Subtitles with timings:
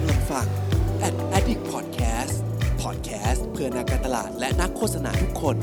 [0.00, 0.46] กำลังฟัง
[1.06, 2.34] Ad Addict Podcast
[2.82, 5.56] Podcast เพื่อนักการตลาดและนักโฆษณาทุกคน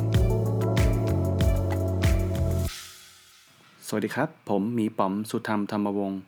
[3.88, 6.20] สวัสดีครับ ผมหมีป๋อมสุธรรมธรรมวงศ์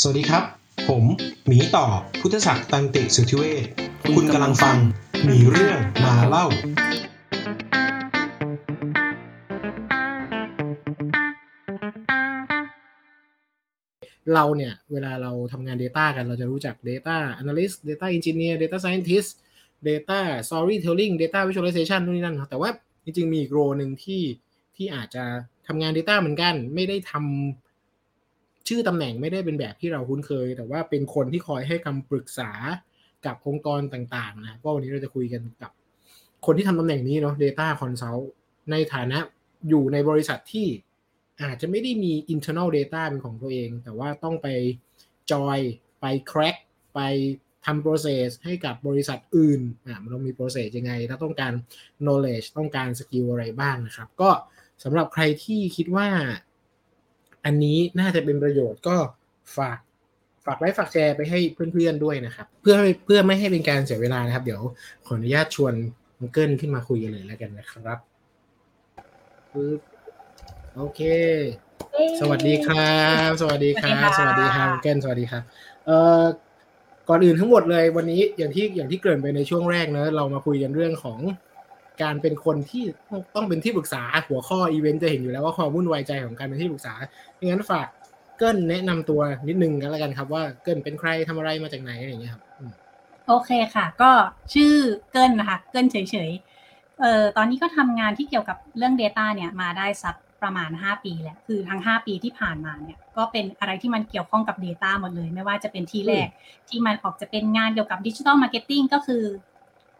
[0.00, 0.44] สวัสดีครับ
[0.88, 1.04] ผม
[1.46, 1.86] หมีต่อ
[2.20, 3.64] พุทธศักดิ์ตันติสุทธิเวช
[4.16, 4.76] คุณกำลังฟัง
[5.24, 6.46] หมีเรื่องมาเล่า
[14.34, 19.30] เราเนี่ย เวลาเราทำงาน Data กันเราจะรู้จัก Data Analyst Data Engineer Data Scientist
[19.88, 22.70] Data Storytelling Data Visualization นู่นนี่นั่นครับแต่ว่า
[23.04, 24.22] จริงๆมีอีกโรหนึ่งที่
[24.76, 25.24] ที่อาจจะ
[25.66, 32.50] ทำงาน Data เหมือนกัน ไม่ได้ทำชื่อตำแหน่งไม่ได้เป็นแบบที่เราคุ้นเคย แต่ว่าเป็นคนที่คอยให้คำปรึกษา
[33.26, 35.70] กับองค์กรต่างๆนะก็วันนี้เราจะคุยกันกับ
[36.46, 38.24] คนที่ทำตำแหน่งนี้เนาะ Data Consult
[38.70, 39.18] ในฐานะ
[39.68, 40.66] อยู่ในบริษัทที่
[41.42, 44.48] อาจจะไม่ได้มี internal data เป็นของตัวเอง แต่ว่าต้องไป
[45.32, 45.58] จอย
[46.00, 46.56] ไป crack
[46.94, 47.00] ไป
[47.66, 51.52] ทำ process ให้กับบริษัทอื่นอะมันต้องมี process ยังไง ถ้าต้องการ
[52.04, 54.30] knowledge ต้องการ skill อะไรบ้างนะครับ ก็
[54.84, 56.08] สำหรับใครที่คิดว่า
[57.44, 58.96] อันนี้น่าจะเป็นประโยชน์ก็
[59.56, 59.78] ฝาก
[60.44, 64.62] ฝากไลค์ฝากแชร์ไปให้เพื่อนๆด้วยนะครับ เพื่อเพื่อไม่ให้เป็นการเสียเวลานะครับ เดี๋ยว
[65.06, 65.74] ขออนุญาตชวน
[66.20, 67.98] มังเกิลขึ้นมาคุยกันเลยแล้วกันนะครับ
[69.52, 69.80] ปึ๊บ
[70.78, 71.00] โอเค
[72.20, 72.96] สวัสดีครั
[73.28, 75.42] บ สวัสดีครับ สวัสดีครับมังเกิลสวัสดีครับ
[75.86, 76.24] เอ่อ
[77.08, 81.18] ก่อนอื่นทั้งหมดเลยวันนี้อย่างที่อย่างที่เกริ่นไปในช่วงแรกเนอะเรามาคุยกันเรื่องของ
[82.02, 82.84] การเป็นคนที่
[83.34, 86.94] ต้องเป็นที่ปรึกษาหัวข้ออีเวนต์จะเห็นอยู่แล้วว่าความวุ่นวายใจของการเป็นที่ปรึกษา
[87.44, 87.86] งั้นฝาก
[88.38, 92.72] เกิลแนะนำตัวนิดนึงกันแล้วกันครับ ว่าเกิลเป็นใครทำอะไรมาจากไหนอะไรอย่างเงี้ยครับอืม
[93.28, 94.10] โอเคค่ะ ก็
[94.54, 94.74] ชื่อ
[95.12, 95.96] เกิลนะคะ เกิลเฉ
[96.28, 106.28] ยๆเอ่อตอนนี้ก็ทำงานที่เกี่ยวกับเรื่อง Data เนี่ยมาได้สัก ประมาณ 5 ปีแล้วคือทั้ง 5 ปีที่ผ่านมาเนี่ยก็เป็นอะไรที่มันเกี่ยวข้องกับ Data หมดเลย ไม่ว่าจะเป็นที่แรก
[106.68, 109.24] ที่มันออกจะเป็นงานเกี่ยวกับดิจิ t a ลมาร์เก็ตติ้งก็คือ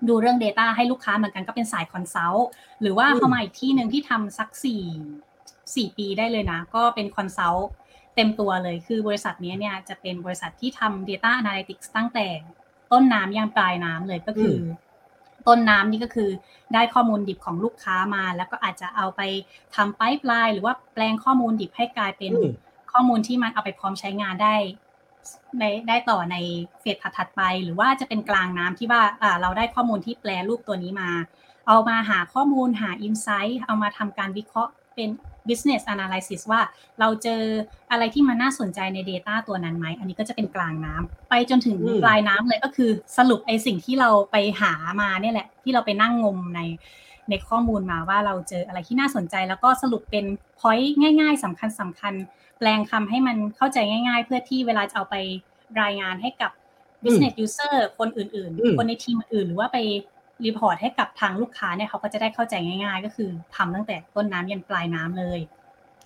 [0.08, 2.48] ดูเรื่อง Data ให้ลูกค้าเหมือนกันก็เป็นสาย consult
[2.80, 4.84] หรือว่าอืมพอมาอีกที่หนึ่งที่ทำสักสี่
[5.74, 7.68] สี่ปีได้เลยนะ ก็เป็น consult
[8.16, 12.26] เต็มตัวเลยคือบริษัทนี้เนี่ยจะเป็นบริษัทที่ทำ Data Analytics ตั้งแต่
[12.92, 14.85] ต้นน้ำยังปลายน้ำเลยก็คืออ
[15.48, 16.30] ต้นน้ำนี่ก็คือ
[16.74, 19.20] ได้ข้อมูลดิบของลูกค้ามา แล้วก็อาจจะเอาไป
[19.74, 22.54] ทำไ i ป์ไลน์หรือว่าแปลงข้อมูลดิบให้กลายเป็นอืม
[22.92, 24.54] ข้อมูลที่มันเอาไปพร้อมใช้งานได้
[25.58, 26.36] ในได้ต่อใน
[26.80, 31.10] เฟสถัดๆไป หรือว่าจะเป็นกลางน้ำที่ว่าอ่าเราได้ข้อมูลที่แปลรูปตัวนี้มา
[31.66, 35.08] เอามาหาข้อมูลหา Insight เอามาทำการวิเคราะห์เป็น
[35.48, 36.60] business analysis ว่า
[37.00, 37.42] เราเจอ
[37.90, 46.60] อะไรที่มันน่าสนใจใน Data ตัวนั้นไหม อันนี้ก็จะเป็นกลางน้ำไปจนถึงอืมปลายน้ำเลยก็คือสรุปไอ้สิ่งที่เราไปหามาเนี่ยแหละ ที่เราไปนั่งงมใน
[47.30, 50.24] ในข้อมูลมาว่าเราเจออะไรที่น่าสนใจ แล้วก็สรุปเป็น
[50.60, 50.88] point
[51.20, 52.14] ง่าย ๆสำคัญสำคัญ
[52.58, 55.16] แปลงคำให้มันเข้าใจง่าย ๆ เพื่อที่เวลาจะเอาไป
[55.82, 56.50] รายงานให้กับ
[57.04, 59.78] business user คนอื่นอืมๆคนในทีมอื่นๆหรือว่าไป
[60.44, 65.40] รีพอร์ตให้กับทางลูกค้าเนี่ยเขาก็จะได้เข้าใจง่ายๆ ก็คือทำตั้งแต่ต้นน้ำยันปลายน้ำเลย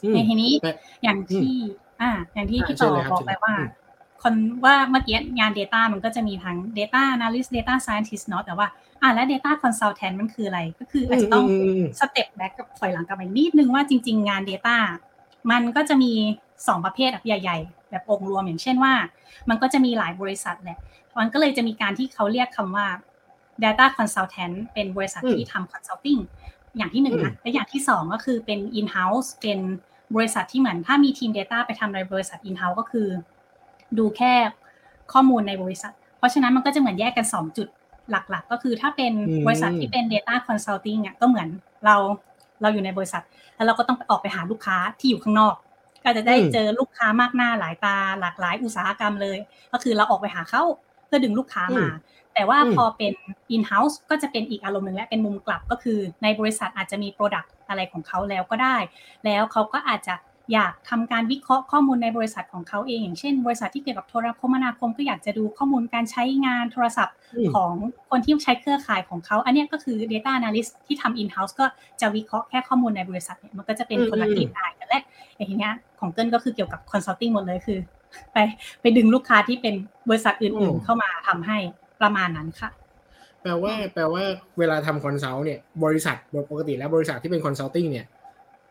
[0.03, 1.53] อืมในทีนี้แต่อย่างที่
[2.01, 3.79] อ่า อย่างที่อ่าพี่เชิต่ญอเลยครับบอกไปเชิญเลยว่าอืม
[4.23, 8.67] คนว่าเมื่อกี้งาน Data มันก็จะมีทั้ง Data Analyst Data Scientist เนาะแต่ว่า
[9.03, 14.77] อ่าและ Data Consultant มันคืออะไร ก็คืออาจจะต้องอืมอืมอืมสเต็ปแบ็กกับถอยหลังกลับไปนิดนึงว่าจริง ๆ งาน Data
[15.51, 16.13] มันก็จะมี
[16.51, 18.93] 2 ประเภทใหญ่ ๆ แบบองค์รวมอย่างเช่นว่า
[19.49, 20.79] มันก็จะมีหลายบริษัทแหละ
[21.19, 22.87] มันก็เลยจะมีการที่เขาเรียกคำว่า
[23.65, 26.21] Data Consultant เป็นบริษัทอืมที่ทำ Consulting
[26.77, 29.59] อย่างที่หนึ่งนะและอย่างที่สองก็คือเป็น In-house เป็น
[30.17, 33.09] บริษัทที่เหมือนถ้ามีทีม Data ไปทำในบริษัท In-house ก็คือ
[33.99, 34.33] ดูแค่
[35.13, 37.69] ข้อมูลในบริษัท เพราะฉะนั้นมันก็จะเหมือนแยกกัน 2 จุด
[38.11, 41.49] หลักๆ ก็คือถ้าเป็นอืมบริษัทที่เป็น Data Consulting อะก็เหมือน
[41.85, 41.97] เรา
[42.63, 43.23] เราอยู่ในบริษัท
[43.57, 45.55] แล้วเราก็ต้องไปออกไปหาลูกค้าที่อยู่ข้างนอก
[46.05, 49.39] ก็จะได้อืมเจอลูกค้ามากหน้าหลายตาหลากหลายอุตสาหกรรมเลย
[49.73, 51.87] ก็คือเราออกไปหาเขาเพื่อดึงลูกค้ามา
[52.35, 53.13] แต่ว่าอืมพอเป็น
[53.55, 58.77] in-house ก็จะเป็นอีกอารมณ์หนึ่งและเป็นมุมกลับก็คือ ในบริษัทอาจจะมี Product อะไรของเขาแล้วก็ได้
[59.25, 60.15] แล้วเขาก็อาจจะ
[60.53, 67.73] อยากทำการวิเคราะห์ข้อมูลในบริษัทของเขาเอง อย่างเช่น บริษัทที่เกี่ยวกับโทรคมนาคมก็อยากจะดูข้อมูลการใช้งานโทรศัพท์อืมของ
[68.11, 71.67] คนที่ใช้เครือข่ายของเขา อันเนี้ยก็คือ Data Analyst ที่ทำ in-house ก็
[72.01, 75.03] จะวิเคราะห์แค่ข้อมูลในบริษัทเนี่ยมันก็จะเป็นอืมคนละกลิ่นอายกันและ
[75.37, 77.79] อย่างเงี้ยของเกิลก็คือเกี่ยวกับ consulting หมดเลยคือ
[78.33, 78.39] ไป
[78.81, 79.75] ไปดึงลูกค้าที่เป็น
[80.09, 81.59] บริษัทอื่นๆเข้ามาทำให้
[82.01, 82.71] ประมาณนั้นค่ะ
[83.43, 84.25] แปลว่า แปลว่า
[84.59, 88.07] เวลาทำ consult เนี่ย บริษัทโดยปกติแล้วบริษัทที่เป็น consulting เนี่ย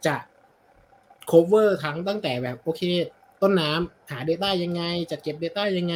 [0.06, 0.15] จะ
[1.31, 2.81] cover ทั้งตั้งแต่แบบโอเค
[3.41, 5.94] ต้นน้ำหา Data ยังไง จัดเก็บ Data ยังไ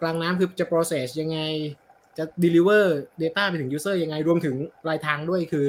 [0.00, 1.38] กลางน้ำคือจะ process ยังไง
[2.18, 2.84] จะ deliver
[3.22, 5.64] Data ไปถึง user ยังไงรวมถึงปลายทางด้วยคือ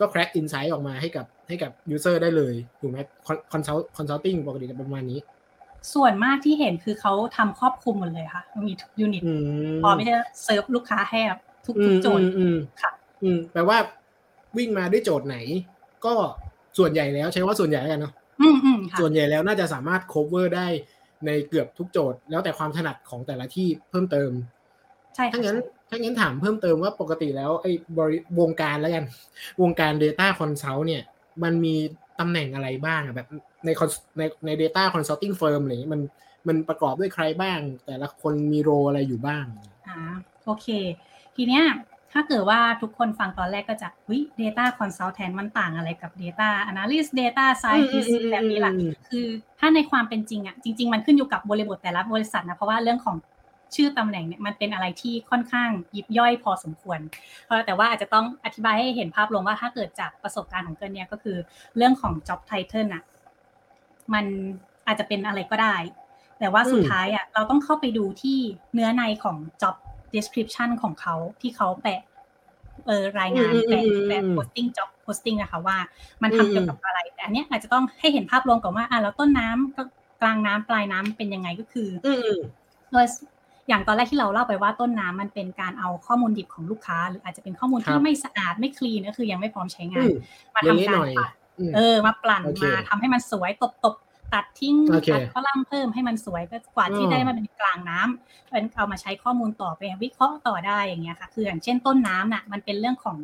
[0.00, 2.98] ก็ crack insight ออกมาให้กับให้กับ user ได้เลยถูกไหม
[3.52, 5.20] consult consulting ปกติจะประมาณนี้
[5.92, 10.14] ส่วนมากที่เห็นคือเขาทำครอบคลุมหมดเลยค่ะ มีทุกยูนิตอืมพอไม่ได้
[10.44, 12.90] เซิร์ฟลูกค้าให้แบบทุกอืทุกมโจทย์อืมอืมค่ะ
[13.22, 13.78] อืมแปลว่า
[14.56, 15.36] วิ่งมาด้วยโจทย์ไหน
[16.04, 16.14] ก็
[16.78, 20.66] ส่วนใหญ่แล้วใช้ว่าส่วนใหญ่แล้วกันเนาะอืมอืมค่ะส่วนใหญ่แล้วน่าจะสามารถ cover ได้
[21.26, 24.30] ในเกือบทุกโจทย์ แล้วแต่ความถนัดของแต่ละที่เพิ่มเติม
[25.14, 29.04] ใช่ค่ะถ้างั้นใช่ถ้างั้นถามเพิ่มเติมว่าปกติแล้วไอ้บริวงการแล้วกัน
[29.62, 31.02] วงการ Data Consult เนี่ย
[31.42, 31.76] มันมี
[32.20, 33.28] ตำแหน่งอะไรบ้างอะแบบ
[33.64, 36.02] ใน cons- ในใน Data Consulting Firm อะไรอย่างเงี้ยมัน
[36.48, 39.44] มันประกอบด้วยใครบ้าง แต่ละคนมีโรอะไรอยู่บ้าง
[39.88, 39.98] อ่า
[40.44, 40.66] โอเค
[41.36, 41.64] ทีเนี้ย
[42.12, 49.26] ถ้าเกิดว่าทุกคนฟังตอนแรกก็จะวิ data consultant มันต่างอะไรกับ data analyst data scientist อืมอืมอืมแบบนี้ล่ะอืมคือ
[49.58, 53.16] ถ้าในความเป็นจริงอะจริง ๆ มันขึ้นอยู่กับบริบทแต่ละบริษัทนะ เพราะว่าเรื่องของ
[53.76, 57.00] ชื่อตำแหน่งเนี่ยมันเป็นอะไรที่ค่อนข้างยิบย่อยพอสมควร
[57.44, 61.36] เพราะแต่ว่าอาจจะต้องอธิบายให้เห็นภาพรวมว่าถ้าเกิดจากประสบการณ์ของเกินเนี่ยก็คือ
[61.76, 63.02] เรื่องของ job title น่ะ
[64.14, 64.24] มัน
[64.86, 65.76] อาจจะเป็นอะไรก็ได้
[66.38, 68.38] แต่ว่าสุดอืมท้ายอะเราต้องเข้าไปดูที่
[68.74, 69.74] เนื้อในของ job
[70.14, 72.00] description ของเขาที่เขาแปะ
[72.86, 75.78] เออรายงานอืมอืมแปะอืมแปะอืม posting job posting นะคะว่า
[76.22, 79.82] มันอืมทำเกี่ยวกับอะไร แต่อันเนี้ยอาจจะต้องให้เห็นภาพรวมก่อนว่าอะแล้วต้นน้ำก็
[80.22, 82.40] กลางน้ำปลายน้ำเป็นยังไงก็คือออืมอืม
[82.92, 83.06] โดย
[83.68, 90.16] อย่างตอนแรกที่เราเล่าไปว่าต้นน้ำมันเป็นการเอาข้อมูลดิบของลูกค้า หรืออาจจะเป็นข้อมูลครัที่บไม่สะอาดไม่คลีนก็คือยังไม่พร้อมใช้งาอืนม
[90.54, 93.94] มาเละทำๆกาหรน่อยปั่นอืมเออมาปลั่นโอเคมาทำให้มันสวยตบตบ
[94.34, 103.16] ตัดทิ้งโอเคตัดข้อล่ำเพิ่มให้มันสวยก็กว่าที่อ๋อได้มาเป็นกลางน้ำเป็นเอามาใช้ข้อมูลต่อไปวิเคราะห์ต่อได้อย่างเงี้ยค่ะ คืออย่างเช่นต้นน้ำน่ะมันเป็นเรื่องของ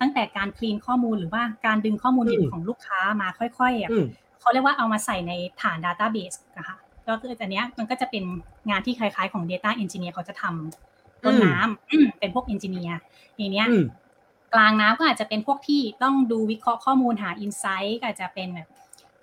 [0.00, 4.06] ตั้งแต่การคลีนข้อมูลหรือว่าการดึงข้อมูลดิบของลูกค้ามาค่อยๆอะอืม
[4.40, 5.32] เขาเรียกว่าเอามาใส่ใน
[5.62, 6.76] ฐาน Database นะคะ
[7.08, 8.24] ก็คืออันเนี้ยมันก็จะเป็น
[8.70, 12.94] งานที่คล้ายๆของ Data Engineer เขาจะทำต้นน้ำอืมเป็นพวก Engineer
[13.38, 13.84] ทีเนี้ยอืม
[14.54, 18.68] กลางน้ำก็อาจจะเป็นพวกที่ต้องดูวิเคราะห์ข้อมูลหา Insight ก็อาจจะเป็นแบบ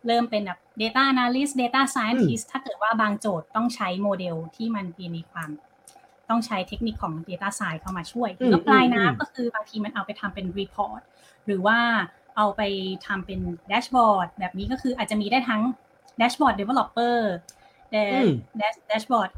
[0.07, 4.85] เริ่มเป็นแบบ Data Analyst Data Scientist ถ้าเกิดว่าบางโจทย์ต้องใช้โมเดลที่มัน
[5.15, 5.49] มีความ
[6.29, 11.01] ต้องใช้เทคนิคของ Data Science เข้ามาช่วยอืมแล้วปลายอืมน้ำก็คือบางทีมันเอาไปทำเป็น Report
[11.45, 11.79] หรือว่า
[12.37, 12.61] เอาไป
[13.07, 13.39] ทำเป็น
[13.69, 15.61] dashboard แบบนี้ก็คืออาจจะมีได้ทั้ง
[16.17, 17.62] dashboard Developer อืม
[17.93, 19.31] dashboard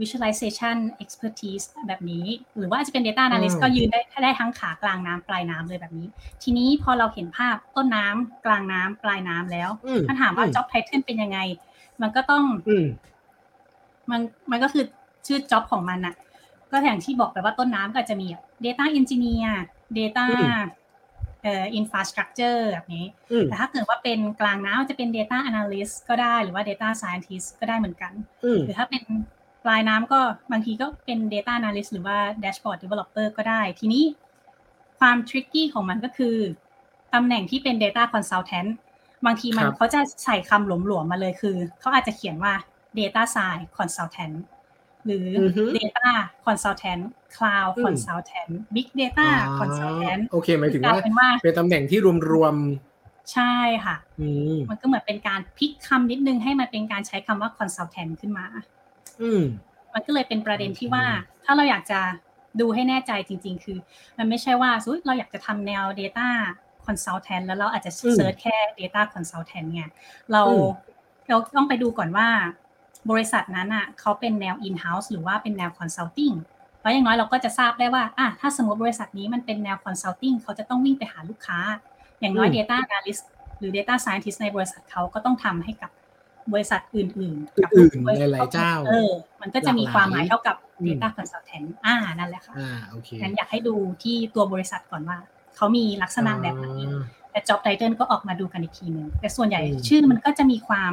[0.00, 2.26] Visualization Expertise แบบนี้
[2.56, 6.08] หรือว่าอาจจะเป็น Data Analyst อืมก็ยืนได้ได้ทั้งขากลางน้ำปลายน้ำเลยแบบนี้
[6.42, 11.38] ทีนี้พอเราเห็นภาพต้นน้ำกลางน้ำปลายน้ำแล้วอืมถ้าถามว่าอืม job title เป็นยังไง
[12.02, 12.86] มันก็ต้องอืม
[14.10, 14.20] มัน
[14.50, 14.84] มันก็คือ
[15.26, 16.14] ชื่อ job ของมันน่ะ
[16.70, 19.50] ก็อย่างที่บอกไปว่าต้นน้ำก็อาจจะมีแบบ data engineer
[19.98, 20.26] data
[21.46, 28.12] อืมเอ่อ infrastructure แบบนี้อืมแต่ถ้าเกิดว่าเป็นกลางน้ำจะเป็น data analyst ก็ได้หรือว่า data scientist ก็ได้เหมือนกัน
[28.44, 29.02] อืมหรือถ้าเป็น
[29.64, 30.20] ปลายน้ำก็
[30.52, 34.04] บางทีก็เป็น data analyst หรือว่า dashboard developer ก็ได้ ทีนี้
[34.98, 36.36] ความ tricky ของมันก็คือ
[37.14, 38.70] ตำแหน่งที่เป็น data consultant
[39.26, 42.54] บางทีมันครับเขาจะใส่คำหลวมๆมาเลยคือ เขาอาจจะเขียนว่า
[42.98, 44.36] data science consultant
[45.06, 46.10] หรืออฮึ data
[46.46, 47.02] consultant
[47.36, 51.98] cloud อืม consultant big data อ๋อ consultant โอเคหมายถึงว่ากลเป็นว่าเป็นตำแหน่งที่
[52.32, 52.56] รวม
[53.32, 53.54] ใช่
[53.84, 58.46] ค่ะๆอืมมันก็เหมือนเป็นการพลิกคำนิดนึงให้มันเป็นการใช้คำว่า consultant ขึ้นมา
[59.22, 59.42] อืม
[59.92, 61.04] มันก็เลยเป็นประเด็นที่โอเคว่า
[61.44, 62.00] ถ้าเราอยากจะ
[62.60, 63.78] ดูให้แน่ใจจริง ๆ คือ
[64.18, 66.28] มันไม่ใช่ว่าอุ๊ยเราอยากจะทำแนว Data
[66.86, 69.88] Consultant แล้วเราอาจจะเซิร์ชแค่ Data Consultant เนี่ย
[70.32, 70.42] เรา
[71.28, 72.28] เราต้องไปดูก่อนว่า
[73.10, 76.34] บริษัทนั้นอะเขาเป็นแนว in-house หรือว่าเป็นแนว consulting
[76.78, 81.58] เพราะอย่างน้อยเราก็จะทราบได้ว่าอะถ้าสมมติบริษัทนี้มันเป็นแนว consulting เขาจะต้องวิ่งไปหาลูกค้า
[82.20, 83.22] อย่างน้อยอืม Data Analyst
[83.58, 85.90] หรือ Data Scientist ในบริษัทเขาก็ต้องทำให้กับ
[86.52, 95.18] บริษัทอื่นๆ กับอื่นๆบริษัทหลายๆเจ้า เออ มันก็จะมีความหมายเท่ากับอืม Data Consultant อ่า นั่นแหละค่ะ อ่า โอเคงั้นอยากให้ดูที่ตัวบริษัทก่อนว่า
[95.56, 100.92] เขามีลักษณะแบบไหนอ่าแต่ job title ก็ออกมาดูกันอีกทีหนึ่งแต่ส่วนใหญ่อืมชื่อมันก็จะมีความ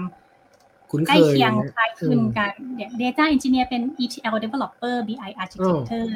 [0.91, 6.09] คุ้นใกเคล้ยเคียงนะคล้ายคลึงอืมกันเนี่ย data engineer เป็น ETL developer BI architecture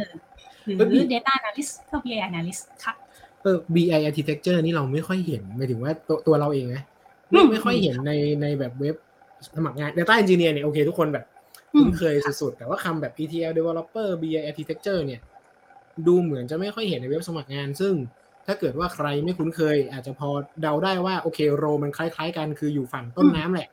[0.66, 2.94] หรือเอ้ย data analyst ก็ BI analyst ค่ะ
[3.42, 6.84] เออ BI architecture นี่เราไม่ค่อยเห็นหมายถึงว่าตัวตัวเราเองนะ
[7.32, 8.12] อืไม่มไม่ค่อยเห็นใน
[8.42, 8.96] ในแบบเว็บ
[9.56, 11.26] สมัครงาน Data Engineer เนี่ยโอเคทุกคนแบบ
[11.74, 15.22] อืมคุ้นเคยสุดๆ แต่ว่าคำแบบ ETL Developer BI Architecture เนี่ย
[16.08, 17.94] ดูเหมือนจะไม่ค่อยเห็นในเว็บสมัครงาน ซึ่ง
[18.48, 20.30] ถ้าเกิดว่าใครไม่คุ้นเคย อาจจะพอ
[20.62, 23.70] เดาได้ว่าโอเคโรมันคล้าย ๆ กันคืออยู่ฝั่งต้นน้ำแหละ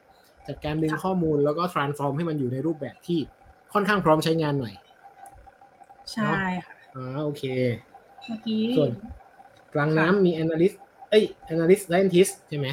[0.49, 3.19] จัดการดึงข้อมูลแล้วก็ transform ให้มันอยู่ในรูปแบบที่
[3.73, 4.75] ค่อนข้างพร้อมใช้งานหน่อย
[6.13, 7.45] ใช่ค่ะอ๋อโอเค
[8.27, 8.91] เมื่อกี้ส่วน
[9.75, 10.77] กลางน้ำมี analyst
[11.11, 12.69] เอ้ย analyst scientist ใช่ไหม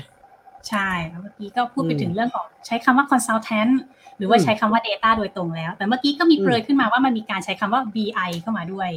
[0.69, 3.73] ใช่แล้วเมื่อกี้ก็พูดไปอืมถึงเรื่องของใช้คำว่า consultant
[4.17, 8.89] หรือว่าอืมใช้คำว่า data โดยตรงแล้ว แต่เมื่อกี้ก็มีอืมเปรยขึ้นมาว่ามันมีการใช้คำว่า BI เข้ามาด้วย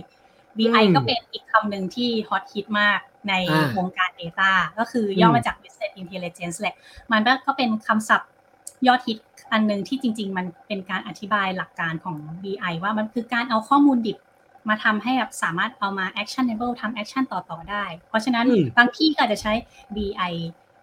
[0.58, 6.74] BI อืมก็เป็นอีกคำหนึ่งที่ฮอตฮิตมากในอ่าวงการ data ก็คือย่อมาจาก business intelligence แหละ
[7.12, 8.30] มันก็เป็นคำศัพท์
[8.86, 9.18] ยอดฮิต
[9.52, 14.18] อันหนึงที่จริง ๆ มันเป็นการอธิบายหลักการของ BI ว่ามันคือการเอาข้อมูลดิบ
[14.68, 19.52] มาทำให้แบบสามารถเอามา actionable ทำ action ต่อ ๆ ได้ เพราะฉะนั้นอืมบางที่ก็อาจจะใช้
[19.96, 20.32] BI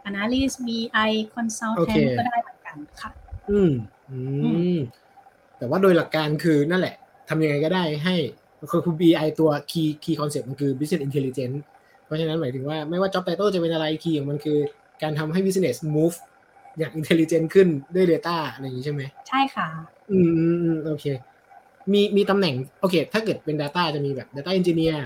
[0.09, 3.09] analyst BI โอ consultant เคก็ได้เหมือนกันค่ะ
[3.49, 3.71] อืม
[4.09, 4.19] อื
[4.75, 4.79] ม
[5.57, 6.95] แต่ว่าโดยหลักการคือนั่นแหละ
[7.29, 8.15] ทำยังไงก็ได้ให้
[8.71, 11.57] คือคือ BI ตัว key key concept มันคือ business intelligence
[12.05, 14.59] เพราะฉะนั้นหมายถึงว่าไม่ว่า job title จะเป็นอะไร key ของมันคือ
[15.03, 16.15] การทำให้ business move
[16.77, 19.67] อย่าง intelligent ขึ้นด้วย data อะไรอย่างนี้ใช่ไหมใช่ค่ะ
[20.11, 21.05] อืมอืมอืมโอเค
[21.93, 24.97] มีมีตำแหน่งโอเค ถ้าเกิดเป็น Data จะมีแบบ Data Engineer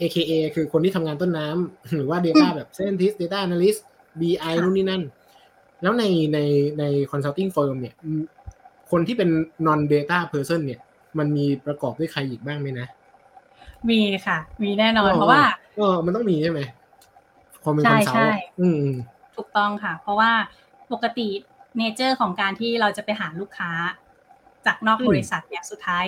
[0.00, 3.80] AKA คือคนที่ทำงานต้นน้ำหรือว่า Data แบบ Scientist Data Analyst
[4.20, 5.02] BI ค่ะนู่นนี่นั่น
[5.82, 6.38] แล้วในใน
[6.78, 8.22] ใน consulting firm เนี่ยอืม
[8.90, 9.30] คนที่เป็น
[9.66, 10.80] non data person เนี่ย
[11.18, 12.86] มันมีประกอบด้วยใครอีกบ้างไหมนะ
[13.90, 15.42] มีค่ะ มีแน่นอนอ๋อเพราะว่า
[15.76, 16.60] เออมันต้องมีใช่ไหม
[17.62, 18.96] พอเป็นใช่ consult ใช่อืมอืม
[19.36, 20.30] ถูกต้องค่ะ เพราะว่า
[20.92, 21.28] ปกติ
[21.78, 23.70] nature ของการที่เราจะไปหาลูกค้า
[24.66, 26.04] จากนอกบริษัทเนี่ยสุดท้าย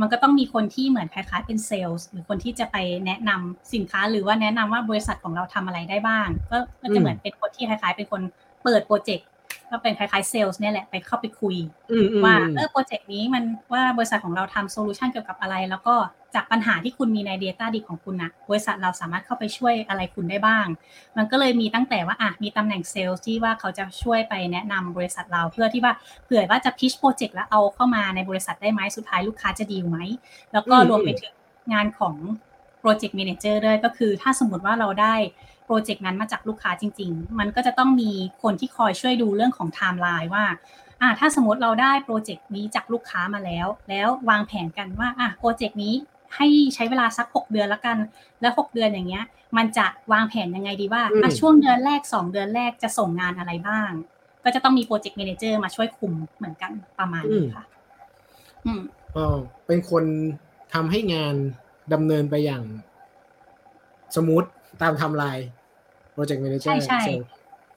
[0.00, 2.76] มันก็ต้องมีคนที่เหมือนคล้ายๆเป็นเซลล์หรือคนที่จะไป
[3.06, 8.22] แนะนำสินค้าหรือว่าแนะนำว่าบริษัทของเราทำอะไรได้บ้างก็ก็จะเหมือนเป็นคนที่คล้ายๆ เป็นคน
[8.64, 9.28] เปิด project
[9.70, 11.56] ก็เป็นคล้ายๆเซลล์เนี่ยแหละไปเข้าไปคุย
[11.90, 15.94] อืมอืมว่าอืมเออ project นี้มันว่าบริษัทของเราทำ solution เกี่ยวกับอะไร แล้วก็
[16.34, 20.66] จากปัญหาที่คุณมีใน Data ดิของคุณนะบริษัทเราสามารถเข้าไปช่วยอะไรคุณได้บ้าง
[21.16, 25.92] มันก็เลยมีตั้งแต่ว่าอะมีตำแหน่งเซลล์ที่ว่าเขาจะช่วยไปแนะนำบริษัทเราเพื่อที่ว่า
[26.24, 29.98] เผื่อว่าจะ pitch project แล้วเอาเข้ามาในบริษัทได้ไหมสุดท้ายลูกค้าจะดีลไหม
[30.52, 31.32] แล้วก็อืมรวมไปถึง
[31.72, 32.16] งานของ
[32.80, 35.14] project a ม a เจอร์ด้วยก็คือถ้าสมมติว่าเราได้
[35.66, 38.10] โปรเจกต์นั้นมาจากลูกค้าจริง ๆ มันก็จะต้องมี
[38.42, 40.44] คนที่คอยช่วยดูเรื่องของไทม์ไลน์ว่า
[41.02, 45.94] อะถ้าสมมติเราได้ project นี้จากลูกค้ามาแล้ว แล้ววางแผนกันว่าอะโปรเจกต์นี้
[46.36, 47.96] ให้ใช้เวลาสัก 6 เดือนละกัน
[48.40, 49.24] แล้ว 6 เดือนอย่างเงี้ย
[49.56, 53.90] มันจะวางแผนยังไงดีว่าอืมอะช่วงเดือนแรก 2 เดือนแรกจะส่งงานอะไรบ้าง
[54.44, 57.64] ก็จะต้องมี project a ม a เจอร์มาช่วยคุมเหมือนกันประมาณนี้ค่ะ
[58.64, 58.82] อืม
[59.16, 60.04] อ๋อเป็นคน
[60.74, 61.34] ทำให้งาน
[61.92, 62.62] ดำเนินไปอย่าง
[64.14, 64.44] smooth
[64.82, 65.48] ตามไทม์ไลน์
[66.12, 67.00] project manager ใช่ใช่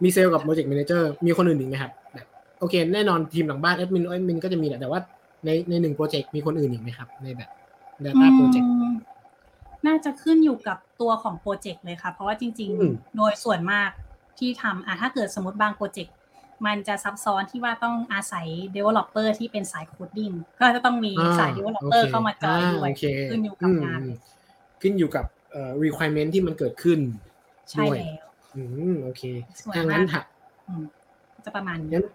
[0.04, 2.28] มีเซลล์กับ project manager มีคนอื่นอีกไหมครับแบบ
[2.60, 5.00] โอเค แน่นอนทีมหลังบ้าน admin admin ก็จะมีแหละแต่ว่า
[5.46, 7.50] ในในหนึ่ง project มีคนอื่นอีกไหมครับ ในแบบ
[8.06, 8.96] Data Project อืม
[9.86, 13.90] น่าจะขึ้นอยู่กับตัวของ project เลยค่ะ เพราะว่าจริงๆอืมโดยส่วนมาก
[14.40, 16.16] ที่ทำอะถ้าเกิดสมมติบาง project
[16.66, 24.18] มันจะซับซ้อนที่ว่าต้องอาศัย developer ที่เป็นสาย coding ก็จะต้องมีสายอ่ developer โอคเข้ามาจอยด้วยาโอเคขึ้นอยู่กับงานอืม
[24.82, 25.37] ขึ้นอยู่กับเอ่อ
[25.84, 27.00] requirement ที่มันเกิดขึ้น
[27.72, 28.62] ใช่ด้วยแล้วอื
[28.92, 29.24] มโอเค
[29.60, 30.26] ส่วนถ้ามางั้นกถาม
[30.68, 30.84] อืม
[31.46, 32.06] จะประมาณนี้งั้น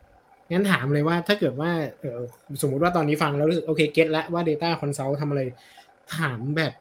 [0.52, 1.70] งั้นถามเลยว่าถ้าเกิดว่า
[2.00, 2.20] เออ
[2.62, 5.42] สมมุติว่าตอนนี้ฟังแล้วรู้สึกโอเคเก็ตแล้วว่า Data Consult ทำอะไร
[6.16, 6.72] ถามแบบ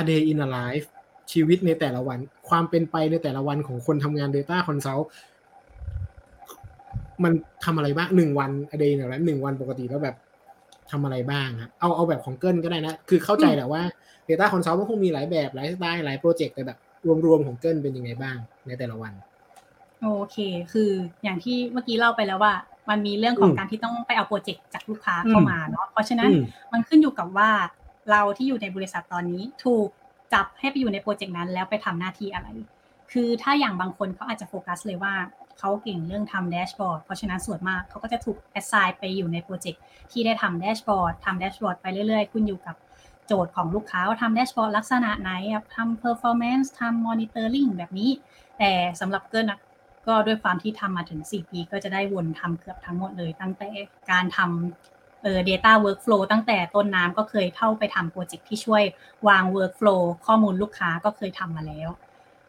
[0.00, 0.86] a day in a life
[1.32, 5.04] ชีวิตในแต่ละวัน ความเป็นไปในแต่ละวันของคนทำงาน Data Consult
[7.24, 7.32] มัน
[7.64, 10.16] ทำอะไรบ้างหนึ่งวัน a day in a life หนึ่งวันปกติแล้วแบบ
[10.90, 13.82] ทำอะไรบ้างครับเอาเอาแบบของเกิลก็ได้นะ คือเข้าใจแหละว่า
[14.28, 16.78] Data Consult มันคงมีหลายแบบหลายสไตล์หลาย project แต่แบบ
[17.26, 19.12] รวมๆของเกิลเป็นยังไงบ้างในแต่ละวัน
[20.02, 20.36] โอเค
[20.72, 20.90] คือ
[21.22, 22.54] อย่างที่เมื่อกี้เล่าไปแล้วว่า
[22.90, 27.50] มันมีเรื่องของอืมการที่ต้องไปเอา project จากลูกค้าเข้ามาเนาะเพราะฉะนั้นอืมมันขึ้นอยู่กับว่า
[28.10, 29.88] เราที่อยู่ในบริษัทตอนนี้ถูก
[30.34, 32.48] จับให้ไปอยู่ใน project นั้นแล้วไปทำหน้าที่อะไร
[33.12, 35.14] คือถ้าอย่างบางคนเขาอาจจะโฟกัสเลยว่า
[35.58, 42.76] เขาเก่งเรื่องทำ dashboard เพราะฉะนั้นส่วนมากเขาก็จะถูก assign ไปอยู่ใน projectที่ได้ทำ dashboard ทำ dashboard ไปเรื่อยๆขึ้นอยู่กับ
[43.26, 48.10] โจทย์ของลูกค้าว่าทำ dashboard ลักษณะไหนอะทำ performance ทำ monitoring แบบนี้
[48.58, 48.70] แต่
[49.00, 49.60] สำหรับเกิลนะ
[50.06, 53.68] ก็ด้วยความที่ทำมาถึง 4 ปี ก็จะได้วนทำเกือบทั้งหมดเลย ตั้งแต่
[54.10, 58.82] การทำเออ data workflow ตั้งแต่ต้นน้ำก็เคยเข้าไปทำ project ที่ช่วย
[59.28, 61.88] วาง workflow ข้อมูลลูกค้าก็เคยทำมาแล้ว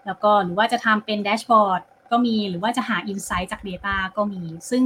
[0.06, 4.84] แล้วก็หรือว่าจะทำเป็น dashboard ก็มีหรือว่าจะหา Insight จาก Data ก็มี ซึ่ง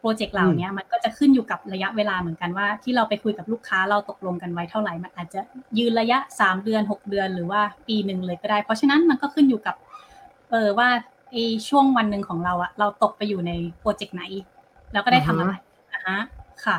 [0.00, 5.40] โปรเจกต์เหล่านี้มันก็จะขึ้นอยู่กับระยะเวลาเหมือนกันว่า ที่เราไปคุยกับลูกค้าเราตกลงกันไว้เท่าไหร่มันอาจจะ
[5.78, 9.76] ยืนระยะ 3 เดือน 6 เดือน หรือว่าปีหนึ่งเลยก็ได้ เพราะฉะนั้นมันก็ขึ้นอยู่กับ
[10.50, 10.88] เออว่า
[11.32, 11.36] ไอ
[11.68, 14.22] ช่วงวันหนึ่งของเราอะเราตกไปอยู่ในโปรเจกต์ไหน
[14.92, 15.54] แล้วก็ได้ทำอะไร
[15.92, 16.18] อะฮะ
[16.64, 16.78] ค่ะ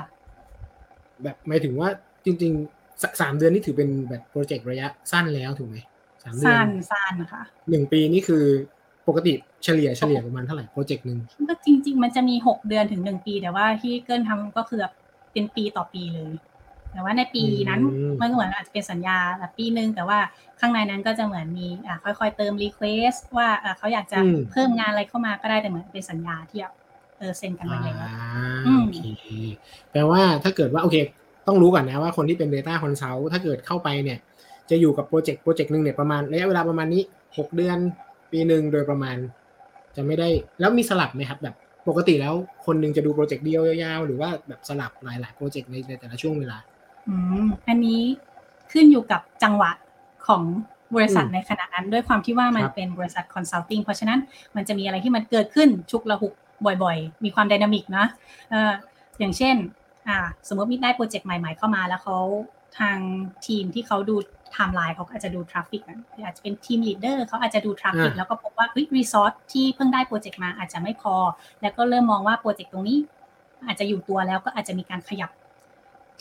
[1.23, 1.89] แบบหมายถึงว่า
[2.25, 5.77] จริงๆสสามเดือนนี่ถือเป็นแบบโปรเจกต์ระยะสั้นแล้วถูกไหม
[6.23, 8.45] สามเดือนสั้นสั้นค่ะหนึ่งปีนี่คือ
[9.09, 11.17] ปกติเฉลี่ยเฉลี่ยประมาณเท่าไหร่ project หนึ่ง
[11.49, 14.93] ก็จริง ๆ มันจะมีหกเดือนถึงหนึ่งปี แต่ว่าที่เกิลทำก็คือแบบ
[15.31, 16.31] เป็นปีต่อปีเลย
[16.93, 17.81] แต่ว่าในปีนั้น
[18.21, 20.19] มันก็เหมือนอาจจะเป็นสัญญาแบบปีนึงแต่ว่า
[20.59, 24.19] ข้างในนั้นก็จะเหมือนมีอ่าค่อยๆเติม request ว่าอ่าเขาอยากจะ
[24.51, 26.73] เพิ่มงานอะไรเข้ามาก็ได้แต่เหมือนเป็นสัญญาที่แบบ
[27.19, 28.13] เออเซ็นกันไว้แล้วอ่า
[28.67, 29.25] อืมโอเค
[29.91, 30.95] แปลว่าถ้าเกิดว่าโอเค
[31.47, 34.19] ต้องรู้ก่อนนะว่าคนที่เป็น Data Consult ถ้าเกิดเข้าไปเนี่ย
[34.69, 37.01] จะอยู่กับ project project หนึ่งเนี่ยประมาณระยะเวลาประมาณนี้
[37.37, 37.77] หกเดือน
[38.31, 39.17] ปีหนึ่งโดยประมาณ
[39.95, 41.55] จะไม่ได้ แล้วมีสลับไหมครับ แบบ
[41.87, 42.33] ปกติแล้ว
[42.65, 46.57] คนหนึ่งจะดู project เดียวยาวๆ หรือว่าแบบสลับหลายๆ project ในในแต่ละช่วงเวลา
[47.07, 48.01] อืมอันนี้
[48.71, 49.71] ขึ้นอยู่กับจังหวะ
[50.27, 50.43] ของ
[50.95, 54.19] บริษัทอืมในขณะนั้น ด้วยความที่ว่ามันครับเป็นบริษัท consulting เพราะฉะนั้น
[54.55, 56.33] มันจะมีอะไรที่มันเกิดขึ้นฉุกละหุก
[56.83, 58.05] บ่อยๆ มีความ dynamic นะ
[58.49, 58.73] เอ่อ
[59.19, 59.55] อย่างเช่น
[60.07, 60.17] อ่า
[60.47, 62.17] สมมติมีได้ project ใหม่ ๆ เข้ามาแล้วเขา
[62.79, 62.97] ทาง
[63.47, 64.15] ทีมที่เขาดู
[64.53, 65.81] ไทม์ไลน์เขาก็อาจจะดู traffic
[66.25, 71.15] อาจจะเป็น team leader เขาอาจจะดูทราฟฟิกอ่าแล้วก็พบว่าเฮ้ย resource ที่เพิ่งได้ project มาอาจจะไม่พอ
[71.61, 72.97] แล้วก็เริ่มมองว่า project ตรงนี้
[73.65, 75.29] อาจจะอยู่ตัวแล้วก็อาจจะมีการขยับ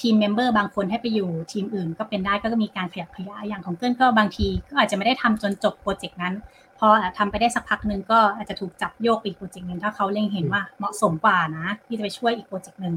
[0.00, 6.34] team member บางคนให้ไปอยู่ทีมอื่นก็เป็นได้ก็มีการขยับขยายอย่างของเกิลก็บางทีก็อาจจะไม่ได้ทำจนจบ project นั้น
[6.78, 12.94] พอทำไปได้สักพักหนึ่งก็อาจจะถูกจับโยกไปอีก project หนึ่งถ้าเขาเล็งเห็นว่าเหมาะสมกว่านะ ที่จะไปช่วยอีก project หนึ่ง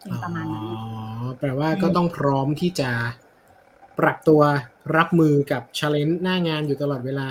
[0.00, 2.90] เป็นประมาณนั้นอ๋อแปลว่าก็อืมต้องพร้อมที่จะ
[4.00, 4.40] ปรับตัว
[4.96, 7.28] รับมือกับ challenge หน้างานอยู่ตลอดเวลา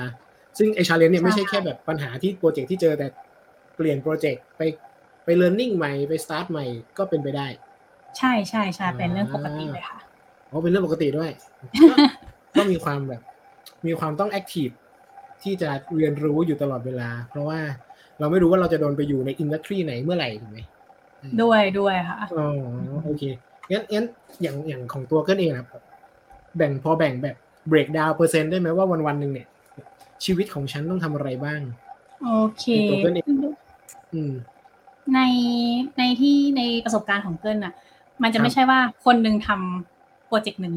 [0.57, 3.07] ซึ่งไอ challenge เนี่ยไม่ใช่แค่แบบปัญหาที่ project ที่เจอแต่
[3.75, 4.61] เปลี่ยน project ไป
[5.25, 6.65] ไปเรียนรู้ใหม่ไปสตาร์ทใหม่
[6.97, 7.47] ก็เป็นไปได้
[8.17, 9.99] ใช่ใช่ใช่เป็นเรื่องปกติเลยค่ะ
[10.49, 11.31] อ๋อเป็นเรื่องปกติด้วย
[12.57, 13.21] ก็มีความแบบ
[13.87, 14.69] มีความต้อง active
[15.43, 17.59] ที่จะเรียนรู้อยู่ตลอดเวลา เพราะว่า
[18.19, 20.59] เราไม่รู้ว่าเราจะโดนไปอยู่ใน industry ไหนเมื่อไหร่ถูกไหม
[21.41, 22.47] ด้วยด้วยค่ะอ๋อ
[23.05, 23.23] โอเค
[23.71, 24.05] งั้นงั้น
[24.41, 25.81] อย่างอย่างของตัวเกิลเองนะครับ
[26.57, 27.35] แบ่งพอแบ่งแบบ
[27.71, 29.47] break down เปอร์เซ็นต์ได้ไหมว่าวันวันๆหนึ่งเนี่ย
[30.25, 31.61] ชีวิตของฉันต้องทำอะไรบ้าง
[32.23, 33.25] โอเคตัวเกิลเอง
[34.13, 34.33] อืม
[35.13, 35.19] ใน
[35.97, 37.73] ในที่ในประสบการณ์ของเกิลน่ะ
[38.23, 40.75] มันจะครับไม่ใช่ว่าคนหนึ่งทำ project หนึ่ง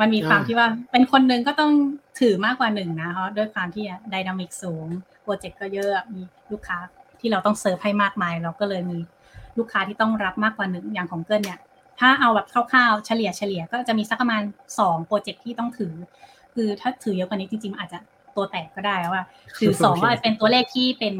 [0.00, 1.72] มันมีความอ่าที่ว่าเป็นคนหนึ่งก็ต้อง
[2.20, 4.86] ถือมากกว่าหนึ่งนะเพราะด้วยความที่ dynamic สูง
[5.22, 6.78] project ก็เยอะมีลูกค้า
[7.20, 8.98] ที่เราต้องเซิร์ฟให้มากมาย เราก็เลยมี
[9.58, 11.58] ลูกค้าที่ต้องรับมากกว่าหนึ่งอย่างของเกิลเนี่ย
[12.00, 14.42] ถ้าเอาแบบคร่าวๆ เฉลี่ยเฉลี่ยก็จะมีสักประมาณ
[14.78, 15.92] สอง project ที่ต้องถือ
[16.54, 17.98] คือถ้าถือเยอะกว่านี้จริงๆมันอาจจะ
[18.36, 19.24] ตัวแตกก็ได้ว่า
[19.58, 21.14] ถือสองโอเคก็อาจจะเป็นตัวเลขที่เป็น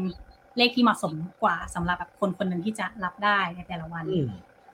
[0.57, 4.27] เลขที่เหมาะสมกว่าสำหรับแบบคนคนหนึ่งที่จะรับได้ในแต่ละวันอืม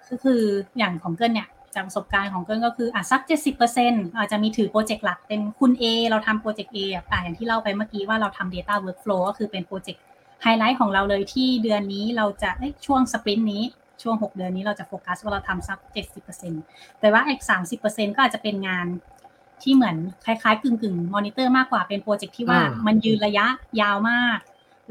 [0.10, 0.42] ก็คือ
[0.78, 3.22] อย่างของเกิลเนี่ยจากประสบการณ์ของเกิลก็คืออะสัก
[3.70, 10.04] 70%อาจจะมีถือโปรเจกต์หลักเป็นคุณ A เราทำโปรเจกต์ A อะอย่างที่เล่าไปเมื่อกี้ว่าเราทำ Data Workflow ก็คือเป็นโปรเจกต์
[10.42, 13.64] ไฮไลท์ของเราเลยที่เดือนนี้เราจะเอ้ยช่วง sprint นี้
[14.02, 15.80] ช่วง 6 เดือนนี้เราจะโฟกัสว่าเราทำสัก
[16.40, 17.42] 70%แต่ว่าอีก
[17.80, 18.88] 30%ก็อาจจะเป็นงาน
[19.64, 23.46] ที่เหมือนคล้ายๆ กึ่งๆมอนิเตอร์มากกว่าเป็นโปรเจกต์ที่ว่าอ่ามันมันยืนระยะ
[23.82, 24.38] ยาวมาก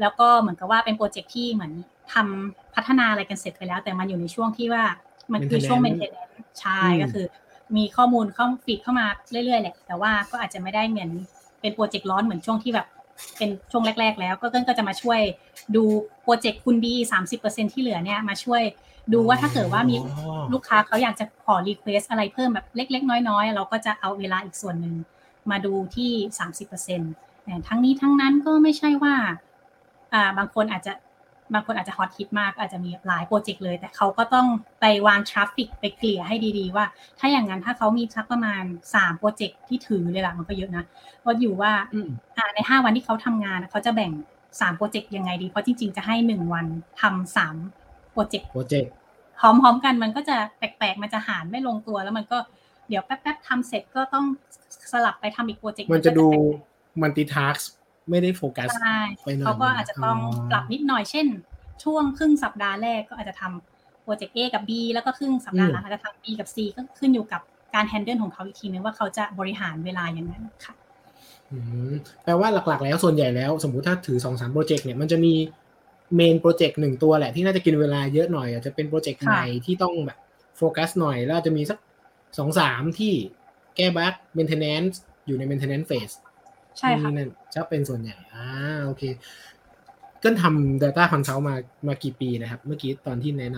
[0.01, 1.71] แล้วก็เหมือนกับว่าเป็นโปรเจกต์ที่เหมือน
[2.13, 4.83] ทำพัฒนาอะไรกันเสร็จไปแล้ว แต่มันอยู่ในช่วงที่ว่า
[5.33, 7.25] มันคือช่วง Maintenance maintenance ใช่อืมก็คือ
[7.75, 11.09] มีข้อมูลเข้า feed เข้ามาเรื่อยๆแหละแต่ว่าก็อาจจะไม่ได้เหมือน
[11.61, 12.87] เป็นโปรเจกต์ร้อนเหมือนช่วงที่แบบ
[13.37, 15.19] เป็นช่วงแรก ๆ แล้วก็เกิลก็จะมาช่วย
[15.75, 15.83] ดู
[16.23, 18.61] โปรเจกต์คุณ B สามสิบเปอร์เซ็นต์ที่เหลือเนี่ยมาช่วย
[19.13, 20.07] ดูว่าถ้าเกิดว่ามีอ๋
[20.39, 24.95] อลูกค้าเขาอยากจะขอ request อะไรเพิ่มแบบเล็ก ๆ น้อยๆ เราก็จะเอาเวลาอีกส่วนหนึ่ง
[25.51, 27.11] มาดูที่สามสิบเปอร์เซ็นต์
[27.67, 29.15] ทั้งนี้ทั้งนั้นก็ไม่ใช่ว่า
[30.13, 30.93] อ่าบางคนอาจจะ
[31.53, 34.47] บางคนอาจจะฮอตฮิตมากอาจจะมีหลายโปรเจกต์เลย แต่เขาก็ต้อง
[34.79, 36.85] ไปวาง traffic ไปเกลี่ยให้ดีๆ ว่า
[37.19, 38.63] ถ้าอย่างนั้นถ้าเขามีสักประมาณ
[38.93, 40.83] 3 โปรเจกต์ที่ถือเลยล่ะมันก็เยอะนะ
[41.25, 44.11] ก็อยู่ว่าอืมอ่าใน 5 วันที่เขาทำงานเขาจะแบ่ง
[44.49, 46.65] 3 โปรเจกต์ยังไงดี เพราะจริงๆ จะให้ 1 วัน
[47.01, 47.55] ทำสาม
[48.13, 48.91] โปรเจกต์โปรเจกต์
[49.39, 52.37] พร้อมๆกันมันก็จะแปลกๆ มันจะหารไม่ลงตัวแล้วมันก็
[52.89, 54.25] เดี๋ยวแป๊บๆทำเสร็จก็ต้อง
[54.91, 57.57] สลับไปทำอีกโปรเจกต์มันจะดูแปลกๆ multitask
[58.09, 61.27] ไม่ได้โฟกัสใช่ไปหน่อยเขาก็อาจจะต้องอ๋อปรับนิดหน่อยเช่น
[61.83, 67.41] ช่วงครึ่งสัปดาห์แรกก็อาจจะทำโปรเจกต์ A กับ B แล้วก็ครึ่งสัปดาห์หลังอาจจะทำ B กับ C ก็ขึ้นอยู่กับ
[67.75, 70.33] การ handle ของเขาอีกทีนึงว่าเขาจะบริหารเวลาอย่างไร
[70.65, 70.73] ค่ะ
[71.51, 71.57] อื
[71.91, 75.33] มแปลว่าหลักๆ แล้วส่วนใหญ่แล้ว สมมุติถ้าถือสองสามโปรเจกต์เนี่ยมันจะมี
[76.15, 80.17] main โปรเจกต์หนึ่งตัวแหละที่น่าจะกินเวลาเยอะหน่อยอาจจะเป็นโปรเจกต์ค่ะใหม่ที่ต้องแบบ
[80.57, 81.77] โฟกัสหน่อย แล้วอาจจะมีสัก
[82.37, 83.13] สองสามที่
[83.75, 86.15] แก้ bug maintenance อยู่ใน maintenance phase
[86.77, 88.45] ใช่ค่ะนี่นั่นจะเป็นส่วนใหญ่อ่า
[88.85, 89.03] โอเค
[90.23, 91.55] ก็ทำ data consult มา
[91.87, 93.57] มากี่ปีนะครับ เมื่อกี้ตอนที่แนะน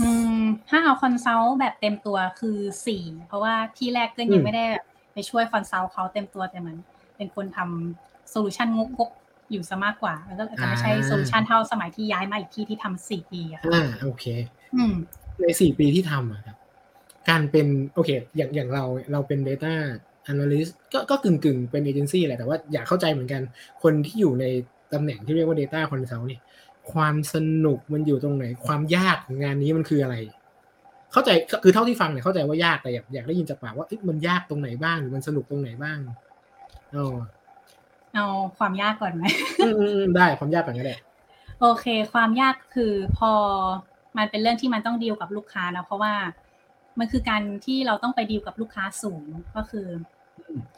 [0.00, 6.78] อืมถ้าเอา consult แบบเต็มตัวคือสี่เพราะว่าที่แรกก็ยังไม่ได้แบบไปช่วย consult เขาเต็มตัวแต่เหมือน
[7.16, 14.24] เป็นคนทำ solution งกๆ อยู่ซะมากกว่า แล้วก็อาจจะไม่ใช่ solution เท่าสมัยที่ย้ายมาอีกที่ที่ทำสี่ปีอะค่ะอ่าโอเค
[14.74, 14.94] อืม
[15.40, 16.56] ในสี่ปีที่ทำอะครับ
[17.28, 19.74] การเป็นโอเค อย่างอย่างเราเราเป็น data
[20.30, 23.42] analyst ก็ก็กึ่งกึ่งๆเป็นเอเจนซี่แหละแต่ว่าอยากเข้าใจเหมือนกัน
[23.82, 24.44] คนที่อยู่ใน
[24.92, 26.40] ตำแหน่งที่เรียกว่า data consult เนี่ย
[26.92, 30.16] ความสนุกมันอยู่ตรงไหน ความยากของงานนี้มันคืออะไร
[31.12, 31.30] เข้าใจ
[31.62, 35.98] คือเท่าที่ฟังเนี่ยเข้าใจว่ายากแต่อยากอยากได้ยินจากปากว่าเอ๊ะมันยากตรงไหนบ้างหรือมันสนุกตรงไหนบ้าง
[36.96, 37.16] อ๋อ
[38.14, 38.26] เอา
[38.58, 39.24] ความยากก่อนไหม
[39.64, 40.96] อืมอืมอืมได้ความยากก่อนก็ได้
[41.60, 43.32] โอเค ความยากคือพอ
[44.16, 46.14] มันเป็นเรื่องที่มันต้องดีลกับลูกค้านะเพราะว่า
[46.98, 49.24] มันคือการที่เราต้องไปดีลกับลูกค้าสูง
[49.56, 49.86] ก็คือ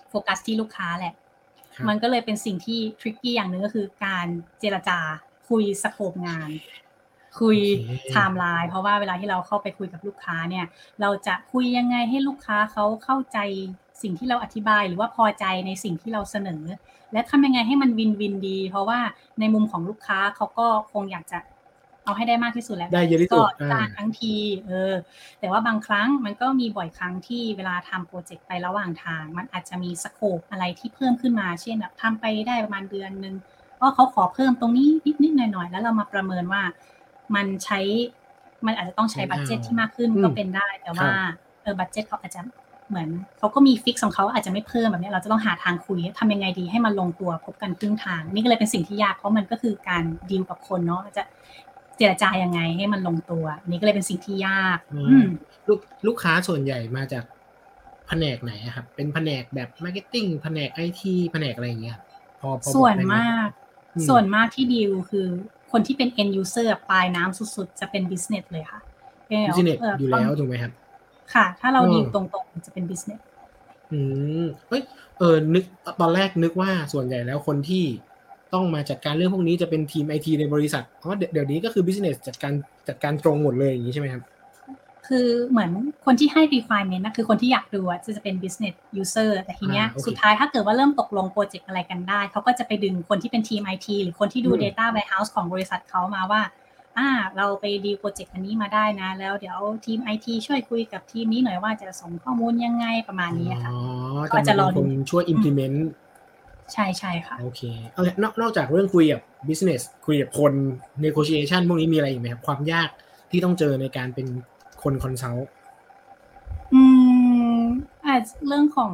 [0.09, 1.15] โฟกัสที่ลูกค้าแหละ
[1.75, 4.27] ครับมันก็เลยเป็นสิ่งที่ tricky อย่างหนึ่งก็คือการ
[4.61, 4.99] เจรจา
[5.49, 6.51] คุย scope งาน
[7.41, 10.67] คุยโอเคไทม์ไลน์เพราะว่าเวลาที่เราเข้าไปคุยกับลูกค้าเนี่ย
[11.01, 13.39] เราจะคุยยังไงให้ลูกค้าเขาเข้าใจ
[14.03, 16.63] สิ่งที่เราอธิบายหรือว่าพอใจในสิ่งที่เราเสนอ
[17.13, 19.01] และทำยังไงให้มัน win-win ดี เพราะว่า
[19.41, 21.39] ในมุมของลูกค้าเขาก็คงอยากจะ
[22.05, 24.35] เอาให้ได้มากที่สุดแหละได้เยอะที่สุก็ดอ่าจ้างทั้งที
[24.67, 24.95] เออ
[25.41, 33.35] แต่ว่าบางครั้งมันก็มีบ่อยครั้งที่เวลาทำโปรเจกต์ไประหว่างทาง มันอาจจะมี scope อะไรที่เพิ่มขึ้นมา เช่นแบบทำไปได้ประมาณเดือนนึง
[33.81, 36.63] ก็เขาขอเพิ่มตรงนี้นิดนิดๆหน่อยหน่อยๆ แล้วเรามาประเมินว่า
[37.35, 37.81] มันใช้
[38.67, 41.11] มันอาจจะต้องใช้ budget ที่มากขึ้นอืมก็เป็นได้ แต่ว่า
[41.63, 42.41] เออ budget เขาอาจจะ
[42.89, 51.23] เหมือนเขาก็มี fix ของเขาอาจจะไม่เพิ่มแบบเนี้ยเราจะต้องหาทางคุยทำยังไงดีให้มันลงตัวพบกันครึ่งทาง นี่ก็เลยเป็นสิ่งที่ยากเพราะมันก็คือการดีลกับคนเนาะจะ
[51.97, 55.27] เจรจายังไงให้มันลงตัว นี่ก็เลยเป็นสิ่งที่ยากอืมอืม
[55.69, 57.25] ลูกลูกค้าส่วนใหญ่มาจาก
[58.09, 62.05] แผนกไหนอะครับ เป็นแผนกแบบ marketing แผนกไอทีแผนกอะไรอย่างเงี้ยครับ
[62.41, 63.49] พอพอบอกส่วนได้ไหมาก
[63.95, 65.27] อืมส่วนมากที่ดีลคือ
[65.73, 68.81] คนที่เป็น end user ปลายน้ำสุดๆ จะเป็น business เลยค่ะ
[69.31, 70.73] business อยู่แล้วถูกไหมครับ
[71.35, 73.21] ค่ะ ถ้าเราอืมดีลตรงๆ จะเป็น business
[73.93, 74.01] อื
[74.43, 74.83] มเอ้ย
[75.19, 75.65] เออนึก
[76.01, 77.85] ตอนแรกนึกว่าส่วนใหญ่แล้วคนที่
[78.55, 82.53] ต้องมาจัดการเรื่องพวกนี้จะเป็นทีมไอทีในบริษัทอ๋อเดี๋ยวเดี๋ยวนี้ก็คือ business จัดการ
[82.89, 84.23] จัดการตรงหมดเลยอย่างนี้ใช่ไหมครับ
[85.07, 85.71] คือเหมือน
[86.05, 96.41] คนที่ให้ requirement นะคือคนที่อยากดูอะจะเป็น business user แต่ทีเนี้ยอ่าโอเคสุดท้ายถ้าเกิดว่าเริ่มตกลงโปรเจกต์อะไรกันได้ เขาก็จะไปดึงคนที่เป็นทีม IT หรือคนที่ดูอืม data warehouse ของบริษัทเขามาว่า
[96.99, 103.79] อ่าเราไปดีลโปรเจกต์อันนี้มาได้นะ แล้วเดี๋ยวทีม IT ช่วยคุยกับทีมนี้หน่อยว่าจะส่งข้อมูลยังไงประมาณนี้ค่ะอ๋อ
[104.33, 105.79] ก็จะรอเป็นดูคนช่วย implement
[106.73, 110.53] ใช่ใช่ค่ะ โอเคเอาละนอกนอกจากเรื่องคุยกับ business คุยกับคน
[111.05, 112.89] negotiation พวกนี้มีอะไรอีกไหมครับ ความยาก
[113.31, 114.27] ที่ต้องเจอในการเป็น
[114.83, 115.49] คน consult
[116.75, 116.83] อื
[117.59, 117.61] ม
[118.05, 118.93] อาจเรื่องของ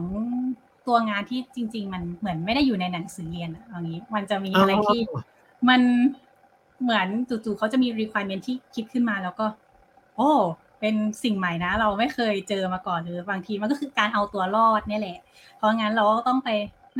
[0.86, 5.00] ตัวงานที่จริง ๆ มันเหมือนไม่ได้อยู่ในหนังสือเรียนอะเอางี้ มันจะมีอะไรที่
[5.68, 5.80] มัน
[6.82, 9.46] เหมือนจู่ๆเขาจะมี requirement ที่คิดขึ้นมาแล้วก็
[10.16, 10.30] โอ้
[10.80, 15.18] เป็นสิ่งใหม่นะ เราไม่เคยเจอมาก่อนหรือบางทีมันก็คือการเอาตัวรอดเนี่ยแหละ
[15.56, 16.50] เพราะงั้นเราก็ต้องไป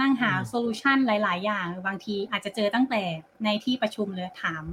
[0.00, 3.02] นั่งหา solution หลาย ๆ อย่าง บางทีอาจจะเจอตั้งแต่
[3.44, 4.64] ในที่ประชุมเลยถาม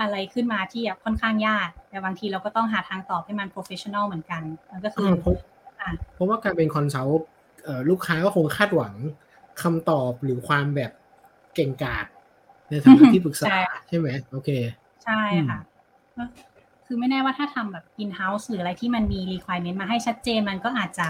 [0.00, 5.34] อะไรขึ้นมาที่แบบค่อนข้างยาก แต่บางทีเราก็ต้องหาทางตอบให้มัน professional เหมือนกัน มันก็คือเพราะ
[5.80, 7.24] อะเพราะว่าการเป็น consult
[7.64, 8.94] เอ่อลูกค้าก็คงคาดหวัง
[9.62, 10.92] คำตอบหรือความแบบ
[11.54, 12.06] เก่งกาจ
[12.68, 14.50] ในฐานะที่ปรึกษาใช่ค่ะใช่ไหมโอเค
[15.04, 15.58] ใช่ค่ะ
[16.16, 16.24] ก็
[16.86, 21.06] คือไม่แน่ว่าถ้าทำแบบ in house หรืออะไรที่มันมี requirement มาให้ชัดเจนมันก็อาจจะ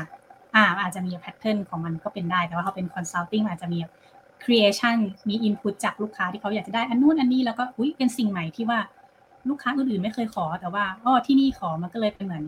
[0.55, 3.79] อ่าอาจจะมี pattern ของมันก็เป็นได้ แต่ว่าเขาเป็น consulting อาจจะมี
[4.45, 4.97] creation
[5.29, 8.81] มี input จากลูกค้าที่เขาอยากจะได้อันนู้นอันนี้แล้วก็อุ้ยเป็นสิ่งใหม่ที่ว่า
[9.49, 12.45] ลูกค้าอื่นๆไม่เคยขอแต่ว่าอ๋อที่นี่ขอมันก็เลยเป็นเหมือน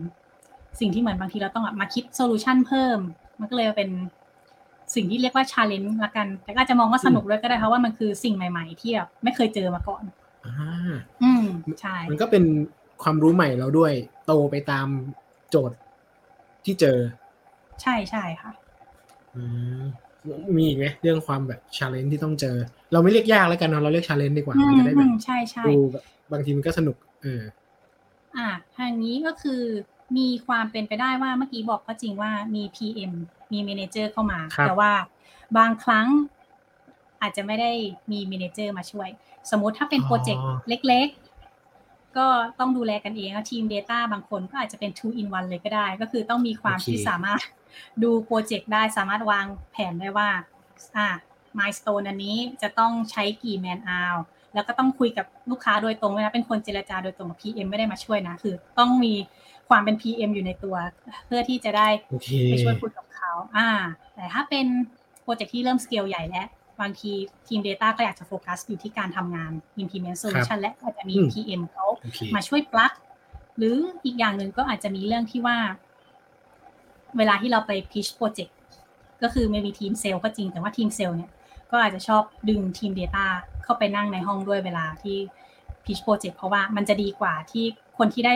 [0.79, 2.99] สิ่งที่เหมือนบางทีเราต้องแบบมาคิดโซลูชันเพิ่ม
[3.39, 3.89] มันก็เลยเป็น
[4.95, 10.03] สิ่งที่เรียกว่า challenge ละกัน แต่ก็อาจจะมองว่าสนุกด้วยก็ได้เพราะว่ามันคือสิ่งใหม่ๆที่แบบไม่เคยเจอมาก่อน
[10.45, 10.55] อ่า
[11.23, 11.45] อืม
[11.81, 12.43] ใช่ มันก็เป็น
[13.03, 13.93] ความรู้ใหม่เราด้วย
[14.25, 14.87] โตไปตาม
[15.49, 15.77] โจทย์
[16.65, 16.97] ที่เจอ
[17.81, 18.51] ใช่ใช่ค่ะ
[19.35, 19.43] อื
[19.81, 19.83] ม
[20.57, 22.55] มีอีกไหมเรื่องความแบบ challenge ที่ต้องเจอ
[22.91, 27.41] เราไม่เรียกยากแล้วกันเนอะเราเรียก challenge ดีกว่ามันจะได้แบบอืมใช่ใช่ดูแบบบางทีมันก็สนุก เออ
[28.37, 29.61] อ่าทางนี้ก็คือ
[30.17, 33.13] มีความเป็นไปได้ว่าเมื่อกี้บอกก็จริงว่ามี PM
[33.53, 34.91] มี Manager เข้ามาครับแต่ว่า
[35.57, 36.07] บางครั้ง
[37.21, 37.71] อาจจะไม่ได้
[38.11, 39.09] มี Manager มาช่วย
[39.51, 42.27] สมมุติถ้าเป็นโปรเจกต์เล็กๆ ก็
[42.59, 47.39] ต้องดูแลกันเองแล้วทีม Data บางคนก็อาจจะเป็น two in one เลยก็ได้ ก็คือต้องมีความโอเคที่สามารถ
[48.03, 50.29] ดูโปรเจกต์ได้สามารถวางแผนได้ว่า
[50.97, 51.07] อ่า
[51.57, 54.17] milestone อันนี้จะต้องใช้กี่ man hour
[54.53, 59.13] แล้วก็ต้องคุยกับลูกค้าโดยตรงด้วยนะ เป็นคนเจรจาโดยตรงกับ PM ไม่ได้มาช่วยนะ คือต้องมี
[59.71, 60.75] ความเป็น PM อยู่ในตัว
[61.25, 63.69] เพื่อที่จะได้โอเคไปช่วยคุยกับเขาอ่า
[64.15, 64.65] แต่ถ้าเป็น
[65.23, 66.47] โปรเจกต์ที่เริ่มสเกลใหญ่แล้ว
[66.81, 67.11] บางที
[67.47, 72.91] ทีม Data ก็อยากจะโฟกัสอยู่ที่การทำงาน implement solution และอาจจะมีอืม PM เขาโอเคมาช่วยปลั๊ก
[73.57, 75.57] หรืออีกอย่างหนึ่งก็อาจจะมีเรื่องที่ว่า
[77.17, 78.51] เวลาที่เราไป pitch project
[79.23, 81.31] ก็คือไม่มีทีมเซลล์ก็จริง แต่ว่าทีมเซลล์เนี่ย
[81.71, 83.25] ก็อาจจะชอบดึงทีม Data
[83.63, 85.17] เข้าไปนั่งในห้องด้วยเวลาที่
[85.85, 87.65] pitch project เพราะว่ามันจะดีกว่าที่
[87.97, 88.35] คนที่ได้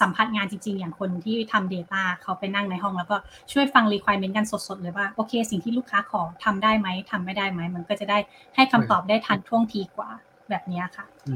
[0.00, 3.16] สัมผัสงานจริงๆ อย่างคนที่ทำ Data เขาไปนั่งในห้องแล้วก็
[3.52, 8.18] ช่วยฟัง requirement กันสดๆ เลยว่า โอเค สิ่งที่ลูกค้าขอทำได้ไหมทำไม่ได้ไหม มันก็จะได้
[8.54, 10.10] ให้คำตอบได้ทันท่วงทีกว่า
[10.50, 11.34] แบบเนี้ยค่ะอื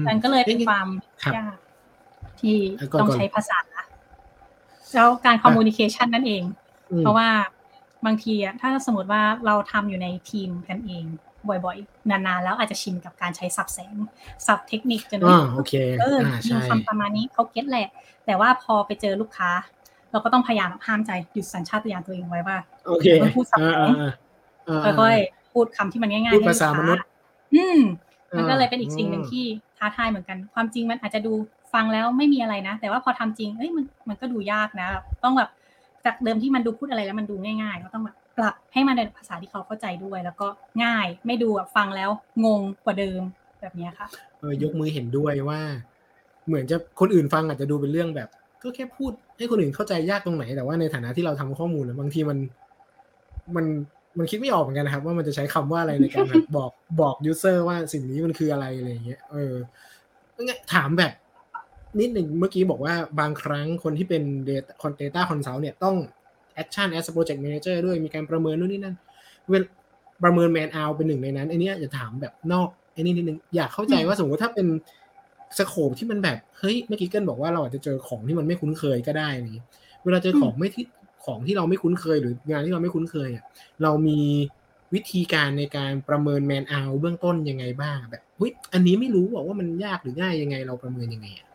[0.00, 0.86] มมันก็เลยเป็นความ
[1.22, 1.56] ครับยาก
[2.40, 3.58] ที่แล้วก่อนต้องก่อนใช้ภาษา
[4.94, 6.42] แล้วการคอมมูนิเคชันนั่นเอง
[6.90, 7.28] อืมเพราะว่า
[8.06, 11.04] บางทีอะถ้าสมมติว่าเราทำอยู่ในทีมกันเอง
[11.48, 13.94] บ่อยๆ นานๆ แล้วอาจจะชินกับการใช้สับแสง
[14.46, 17.88] สับเทคนิคจนอ่าโอเคเอออ่ามีใช่คำประมาณนี้เขาเก็ตแหละ
[18.26, 19.50] แต่ว่าพอไปเจอลูกค้า
[20.10, 24.12] เราก็ต้องพยายามห้ามใจหยุดสัญชาตญาณตัวเองไว้ว่าโอเคมันพูดสับอ่าแสงอ่า
[24.68, 27.04] อ่าค่อยๆพูดคำที่มันง่ายๆพูดให้ภาษามนุษย์
[27.54, 27.80] อืม
[28.36, 29.44] มันก็เลยเป็นอีกสิ่งหนึ่งที่
[29.78, 31.32] ท้าทายเหมือนกัน ความจริงมันอาจจะดู
[31.74, 34.88] ฟังแล้วไม่มีอะไรนะ แต่ว่าพอทำจริงเอ้ยมันมันก็ดูยากนะ
[35.24, 35.50] ต้องแบบ
[36.04, 40.48] จากเดิมที่มันดูพูดอะไรแล้วมันดูง่ายๆ ก็ต้องแบบ ปรับให้มันเป็นภาษาที่เขาเข้าใจด้วย แล้วก็
[40.84, 42.10] ง่ายไม่ดูแบบฟังแล้ว
[42.44, 43.22] งงกว่าเดิม
[43.60, 44.08] แบบนี้ค่ะ
[44.40, 45.60] เออยกมือเห็นด้วยว่า
[46.46, 48.28] เหมือนจะคนอื่นฟังอาจจะดูเป็นเรื่องแบบ
[48.62, 52.38] ก็แค่พูดให้คนอื่นเข้าใจยากตรงไหน แต่ว่าในฐานะที่เราทำข้อมูลนะบางทีมัน
[53.56, 53.66] มัน
[54.18, 56.70] มันคิดไม่ออกเหมือนกันนะครับ ว่ามันจะใช้คำว่าอะไรในการแบบบอก
[57.00, 59.54] บอกยูเซอร์ว่าสิ่งนี้มันคืออะไรอะไรอย่างเงี้ยเออ
[60.36, 61.12] งั้นถามแบบ
[62.00, 65.96] นิดหนึ่งเมื่อกี้บอกว่าบางครั้งคนที่เป็น data data consult เนี่ยต้อง
[66.62, 68.96] action as a project manager ด้วยมีการประเมินนู่นนี่นั่น
[69.48, 69.64] เวล
[70.24, 74.66] ประเมิน man out เป็นหนึ่งในนั้นไอ้นี้จะถามแบบนอกไอ้นี่นิดนึงอยากเข้าใจว่าสมมติถ้าเป็น
[75.58, 79.64] scope ที่มันแบบเฮ้ยเมื่อกี้เกิลบอกว่าเราอาจจะเจอของที่มันไม่คุ้นเคยก็ได้นี่
[80.04, 80.84] เวลาเจอของไม่ที่
[81.24, 83.44] ของที่เราไม่คุ้นเคย หรืองานที่เราไม่คุ้นเคยอะ
[83.82, 84.20] เรามี
[84.94, 91.46] วิธีการในการประเมิน man-hour เบื้องต้นยังไงบ้างแบบเฮ้ยอันนี้ไม่รู้ว่ามันยากหรือง่ายยังไงเราประเมินยังไงอะ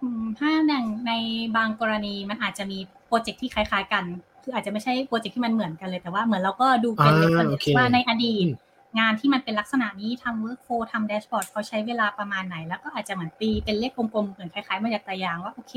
[0.00, 1.12] อืมถ้าอย่างใน
[1.56, 4.04] บางกรณีมันอาจจะมีโป รเจกต์ที่คล้ายๆ กัน
[4.42, 15.72] คืออาจจะไม่ใช่โปรเจกต์ที่มันเหมือนกันเลยแต่ว่าเหมือนเราก็ดูเป็นอ่า reference โอเคว่าในอดีตอืมงานที่มันเป็นลักษณะนี้ทำ workflow ทำ dashboard เขาใช้เวลาประมาณไหน แล้วก็อาจจะเหมือนตีเป็นเลขกลมๆเหมือนคล้ายๆมาจากตายางว่าโอเค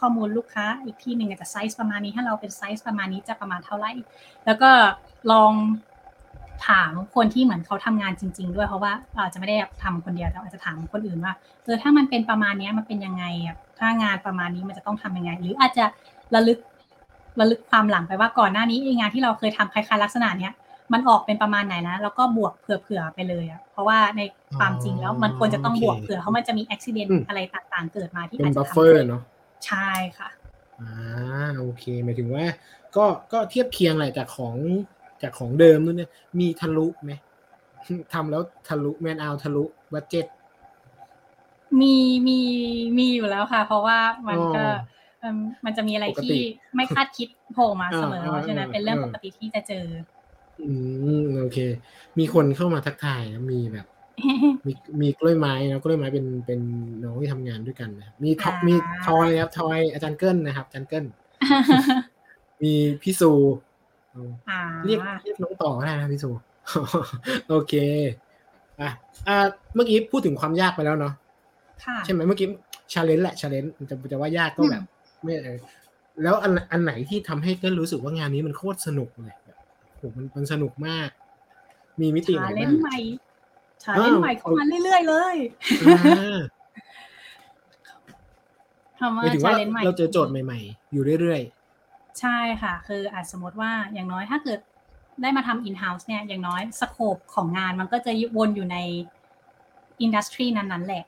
[0.00, 3.92] ข้อมูลลูกค้าอีกที่หนึ่งอาจจะไซส์ประมาณนี้ถ้าเราเป็นไซส์ประมาณนี้จะประมาณเท่าไหร่
[4.46, 4.70] แล้วก็
[5.32, 5.52] ลอง
[6.68, 11.32] ถามคนที่เหมือนเขาทำงานจริง ๆ ด้วยเพราะว่าอาจจะไม่ได้ทำคนเดียวแต่อาจจะถามคนอื่นว่า
[11.64, 15.84] เออถ้ามันเป็นประมาณเนี้ยมันเป็นยังไงอะถ้างานประมาณนี้มันจะต้องทำยังไง หรืออาจจะ
[16.34, 16.58] ระลึก
[17.40, 20.52] ระลึกความหลังไปว่าก่อนหน้านี้ไอ้งานที่เราเคยทำคล้ายๆลักษณะเนี้ย
[20.92, 24.20] มันออกเป็นประมาณไหนนะแล้วก็บวกเผื่อๆไปเลยอะเพราะว่าใน
[24.58, 29.22] ความจริงแล้วมันควรจะต้องบวกเผื่อเพราะมันจะมีอุบิเหตุอืมอะไรต่างๆ เกิดมาที่เป็อาจนจะบัฟทำเฟอร์ให้เนาะ
[29.66, 30.28] ใช่ค่ะ
[30.80, 30.92] อ่า
[31.60, 32.44] โอเคหมายถึงว่า
[32.96, 34.56] ก็ก็เทียบเคียงแหละจากของ
[35.22, 37.12] จากของเดิมนู่นเนี่ยมีทะลุไหม
[38.12, 40.26] ทำแล้วทะลุ man-hour ทะลุ budget
[41.80, 41.94] มี
[42.28, 42.38] มี
[42.98, 43.98] มีอยู่แล้วค่ะ เพราะว่า
[44.28, 44.66] มันก็อ๋อเอิ่
[45.34, 46.42] มมันจะมีอะไรปกติที่
[46.76, 49.84] ไม่คาดคิดโผล่มาเสมออ่าเพราะฉะนั้นอ่าเป็นเรื่องอ่าปกติที่จะเจอ
[50.60, 50.70] อื
[51.22, 51.58] มโอเค
[52.18, 53.86] มีคนเข้ามาทักทายนะมีแบบ
[54.66, 56.60] มีมีกล้วยไม้นะกล้วยไม้เป็นเป็น
[57.02, 58.74] น้องที่ทำงานด้วยกันนะครับมีทออ่ามีมี
[59.06, 61.04] ทอยครับทอยอาจารย์เกิลนะครับอาจารย์เกิล
[62.62, 63.32] มีพี่ซู
[64.48, 66.30] อ่าเรียกเรียกน้องต่อก็ได้นะพี่ซู
[67.48, 67.74] โอเค
[68.80, 68.90] อะ
[69.28, 69.36] อ่า
[69.74, 71.12] เมื่อกี้พูดถึงความยากไปแล้วเนาะ
[71.84, 72.46] ค่ะใช่ไหมเมื่อกี้
[72.92, 74.84] ชาเลนจ์แหละชาเลนจ์จะจะว่ายากก็แบบ
[75.22, 75.58] ไม่เออ
[76.22, 79.56] แล้วอันอันไหนที่ทำให้เกิลรู้สึกว่างานนี้มันโคตรสนุกเลยแบบ
[79.96, 81.08] โหมันมันสนุกมาก
[82.00, 82.98] มีมิติไหชานเลบ้านงจ์ใหม่
[83.82, 85.36] ชาเลนจ์ใหม่เข้ามาเรื่อยๆเลย
[85.86, 86.38] อ่า
[88.98, 91.42] คำว่า challenge ใหม่ หมายถึงว่าเราเจอโจทย์จทย์ใหม่ ๆ อยู่เรื่อย
[92.20, 94.60] ใช่ค่ะ คืออาจสมมติว่าอย่างน้อยถ้าเกิด
[95.22, 98.76] ได้มาทำ in-house เนี่ยอย่างน้อย scope ของงานมันก็จะวนอยู่ใน
[100.00, 101.04] industry นั้นๆแหละ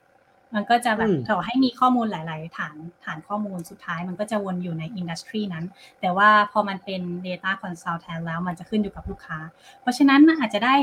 [0.55, 5.65] มันก็จะแบบต่อให้มีข้อมูลหลาย ๆ ฐานฐานข้อมูลสุดท้าย มันก็จะวนอยู่ใน industry นั้น
[6.01, 9.39] แต่ว่าพอมันเป็น Data Consultant แล้วมันจะขึ้นอยู่กับลูกค้า
[9.81, 10.75] เพราะฉะนั้นอาจจะได้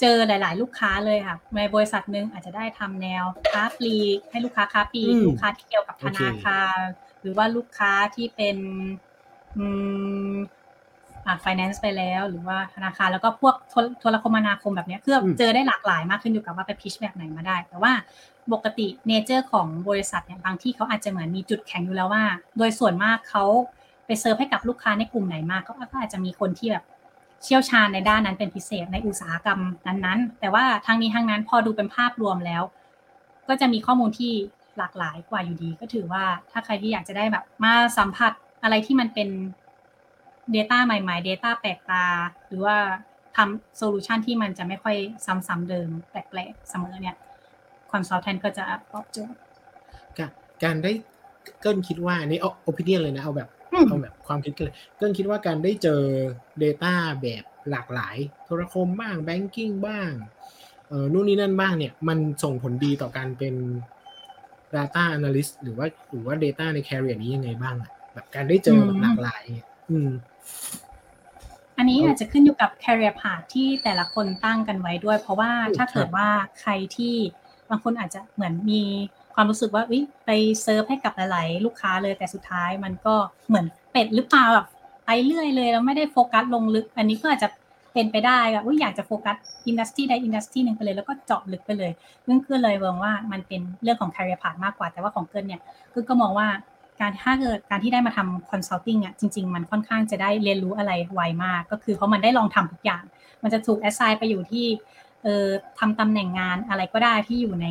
[0.00, 6.78] เจอหลาย ๆ ลูกค้าเลยค่ะในบริษัทหนึ่งอาจจะได้ทำแนวค้าปลีกให้ลูกค้าค้าปลีกลูกค้าที่เกี่ยวกับธนาคาร
[7.20, 8.56] หรือว่าลูกค้าที่เป็น
[9.56, 9.64] อื
[10.34, 10.36] ม
[11.26, 17.92] อ่า finance ไปแล้วหรือว่าธนาคารแล้วก็พวกโทรโทรคมนาคมแบบเนี้ยคือเจอได้หลากหลายมากขึ้นอยู่กับว่าไป pitch แบบไหนมาได้ แต่ว่า
[18.52, 22.24] ปกติ nature ของบริษัทเนี่ยบางทีเขาอาจจะเหมือนมีจุดแข็งอยู่แล้วว่า
[22.58, 23.44] โดยส่วนมากเขา
[24.06, 26.84] ไปเซิร์ฟให้กับลูกค้าในกลุ่มไหนมากก็อาจจะมีคนที่แบบ
[27.42, 32.62] เชี่ยวชาญในด้านนั้นเป็นพิเศษในอุตสาหกรรมนั้นๆ แต่ว่าทางนี้ทางนั้นพอดูเป็นภาพรวมแล้ว
[33.48, 34.32] ก็จะมีข้อมูลที่
[34.78, 39.28] หลากหลายกว่าอยู่ดี ก็ถือว่าถ้าใครที่อยากจะได้แบบมาสัมผัสอะไรที่มันเป็น
[40.54, 42.04] Data ใหม่ๆ Data แปลกตา
[42.48, 42.76] หรือว่า
[43.36, 47.16] ทำ solution ที่มันจะไม่ค่อยซ้ำๆเดิมแปลกๆเสมอเนี่ย
[47.92, 50.30] consultant ก็จะตอบโจทย์ๆการ
[50.64, 50.92] การได้
[51.60, 56.02] เกิลคิดว่าอันนี้เอา opinion เลยนะเอาแบบอืมเอาแบบความคิดกันเลยเกิลคิดว่าการได้เจอ
[56.62, 60.10] Data แบบหลากหลาย โทรคมบ้าง Banking บ้าง
[60.88, 63.54] เออนู่นนี่นั่นบ้างเนี่ยมันส่งผลดีต่อการเป็น
[64.74, 70.10] Data Analyst หรือว่าหรือว่า Data ใน career นี้ยังไงบ้างอะแบบการได้เจอแบบหลากหลายเนี่ยอืม
[71.78, 76.28] อันนี้อาจจะขึ้นอยู่กับ career path ที่แต่ละคนตั้งกันไว้ด้วย เพราะว่าอืมถ้าเกิดว่า
[76.60, 77.14] ใครที่
[77.72, 78.82] บางคนอาจจะเหมือนมี
[79.34, 80.30] ความรู้สึกว่าอุ๊ยไป
[80.62, 83.14] เซิร์ฟให้กับหลาย ๆ ลูกค้าเลยแต่สุดท้ายมันก็
[83.48, 84.66] เหมือนเป็ดหรือเปล่าแบบ
[85.06, 87.48] ไปเรื่อยเลยแล้วไม่ได้โฟกัสลงลึก อันนี้ก็อาจจะ
[87.92, 91.92] เป็นไปได้แบบอุ๊ยอยากจะโฟกัส industry ใด industry หนึ่งไปเลยแล้วก็เจาะลึกไปเลย
[92.26, 95.60] ซึ่งคือเลยเวิร์งว่ามันเป็นเรื่องของ career path มากกว่าแต่ว่าของเกิลเนี่ย
[95.92, 96.48] คือก็มองว่า
[97.00, 103.02] การถ้าเกิดการที่ได้มาทำ consulting อะจริง ๆ มันค่อนข้างจะได้เรียนรู้อะไรไวมาก ก็คือเพราะมันได้ลองทำทุกอย่าง
[103.42, 104.66] มันจะถูก assign ไปอยู่ที่
[105.24, 105.46] เออ
[105.78, 107.66] ทำตำแหน่งงานอะไรก็ได้ที่อยู่ใน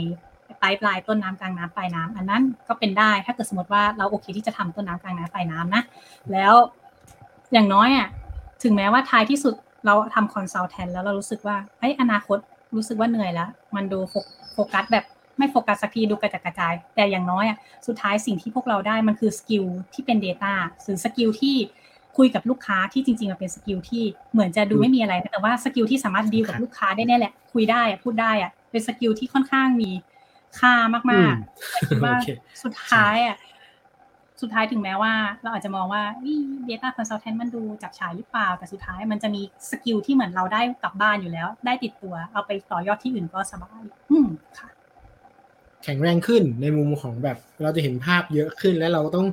[0.61, 5.83] ปลายปลายต้นน้ำกลางน้ำปลายน้ำอันนั้นก็เป็นได้ถ้าเกิดสมมติว่าเราโอเคที่จะทำต้นน้ำกลางน้ำปลายน้ำนะ
[6.31, 6.53] แล้ว
[7.53, 8.07] อย่างน้อยอะ
[8.63, 9.53] ถึงแม้ว่าท้ายที่สุด
[9.85, 12.37] เราทำ consultant แล้วเรารู้สึกว่าเอ้ยอนาคต
[12.75, 14.13] รู้สึกว่าเหนื่อยแล้ว มันดูโฟ
[14.53, 15.05] โฟกัสแบบ
[15.37, 21.55] ไม่โฟกัสสักทีดูกระจัดกระจาย แต่อย่างน้อยอะสุดท้ายสิ่งที่พวกเราได้มันคือ skill ที่เป็น Data หรือ skill ที่
[22.17, 29.89] คุยกับลูกค้าที่จริงๆมันเป็น skill ที่เหมือนจะดูไม่มีอะไรนะแต่ว่า skill ที่สามารถดีลกับลูกค้าได้แน่แหละ คุยได้อะพูดได้อะเป็น skill ที่ค่อนข้างมี
[30.59, 30.73] ค่า
[31.11, 32.29] มากๆแต่คิดว่าโอเค
[32.63, 33.37] สุดท้ายอะ
[34.41, 39.41] สุดท้ายถึงแม้ว่า เราอาจจะมองว่านี่ data consultant มันดูจับฉ่ายหรือเปล่า แต่สุดท้ายมันจะมี
[39.71, 44.27] skill ที่เหมือนเราได้กลับบ้านอยู่แล้ว ได้ติดตัว เอาไปต่อยอดที่อื่นก็สบาย อืม
[44.59, 44.69] ค่ะ
[45.83, 49.27] แข็งแรงขึ้นในมุมของแบบ เราจะเห็นภาพเยอะขึ้นแล้วเราต้อง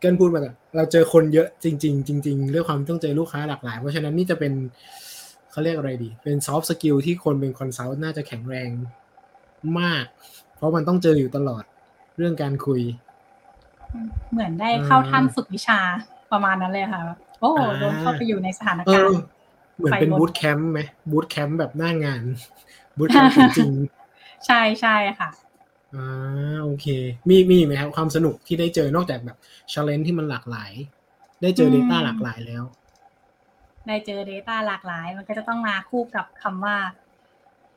[0.00, 4.52] เกิลพูดมาแต่เราเจอคนเยอะจริง ๆ จริงๆเรื่องความต้องเจอลูกค้าหลากหลาย เพราะฉะนั้นนี่จะเป็น
[5.50, 8.70] เขาเรียกอะไรดี เป็น soft skill ที่คนเป็น consult น่าจะแข็งแรง
[9.80, 10.04] มาก
[10.56, 11.64] เพราะมันต้องเจออยู่ตลอด
[12.16, 12.80] เรื่องการคุย
[14.32, 15.80] เหมือนได้เข้าถ้ำฝึกวิชา
[16.32, 17.00] ประมาณนั้นเลยค่ะ
[17.40, 19.22] โอ้อ่าโดนเข้าไปอยู่ในสถานเอการอณ์
[19.76, 20.80] เหมือนเป็นไฟลนบูตแคมป์ไหม
[21.10, 22.22] บูตแคมป์แบบหน้างาน
[22.98, 25.28] บูตแคมป์จริงๆใช่ใช่ค่ะ
[25.96, 26.86] อ่าโอเค
[27.28, 29.38] มีมีไหมครับความสนุกที่ได้เจอนอกจากแบบ
[29.72, 30.72] ช l เลนที่มันหลากหลาย
[31.42, 32.64] ได้เจออืม Data หลากหลายแล้ว
[33.86, 36.76] ได้เจอ Data หลากหลาย มันก็จะต้องมาคู่กับคำว่า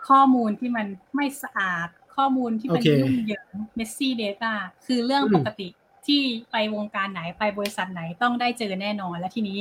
[0.07, 4.53] ข้อมูลที่มันไม่สะอาด ข้อมูลที่มันโอเคยุ่งเหยิง messy data
[4.85, 5.67] คือเรื่องอืมปกติ
[6.07, 9.59] ที่ไปวงการไหนไปบริษัทไหนต้องได้เจอแน่นอน และทีนี้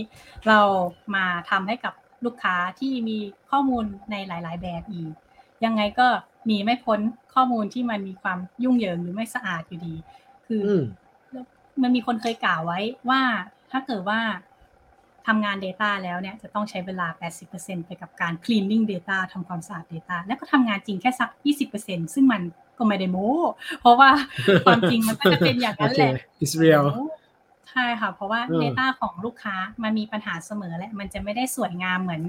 [0.48, 0.60] เรา
[1.14, 1.94] มาทำให้กับ
[2.24, 3.18] ลูกค้าที่มี
[3.50, 5.12] ข้อมูลในหลาย ๆ แบบอีก
[5.64, 6.08] ยังไงก็
[6.48, 7.00] หนีไม่พ้น
[7.34, 9.94] ข้อมูลที่มันมีความยุ่งเหยิงหรือไม่สะอาดอยู่ดี
[10.46, 10.84] คือออืม
[11.82, 13.20] มันมีคนเคยกล่าวไว้ว่า
[13.70, 14.20] ถ้าเกิดว่า
[15.26, 17.08] ทำงาน Data แล้วเนี่ยจะต้องใช้เวลา
[17.46, 21.30] 80%ไปกับการ cleaning data ทำความสะอาด Data แล้วก็ทำงานจริงแค่สัก
[21.72, 22.42] 20%ซึ่งมัน
[22.78, 23.32] ก็ไม่ได้โม้
[23.80, 24.10] เพราะว่า
[24.66, 26.84] ความจริงมันก็จะเป็นอย่างนั้นแหละโอเค it's real
[27.70, 32.22] ใช่ค่ะ เพราะว่าอืม Data ของลูกค้ามันมีปัญหาเสมอแหละมันจะไม่ได้สวยงามเหมือน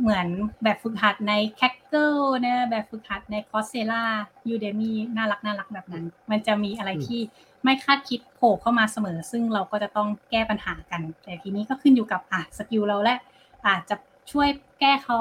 [0.00, 0.26] เหมือน
[0.64, 4.02] แบบฝึกหัดใน k a g g l e นะแบบฝึกหัดใน Coursera
[4.52, 7.20] Udemy น่ารักน่ารักแบบนั้น มันจะมีอะไรอืมที่
[7.64, 13.14] ไม่คาดคิดโผล่เข้ามาเสมอ ซึ่งเราก็จะต้องแก้ปัญหากัน แต่ทีนี้ก็ขึ้นอยู่กับอะสกิลเราและ
[13.66, 13.96] อาจจะ
[14.32, 14.48] ช่วย
[14.80, 15.18] แก้เขา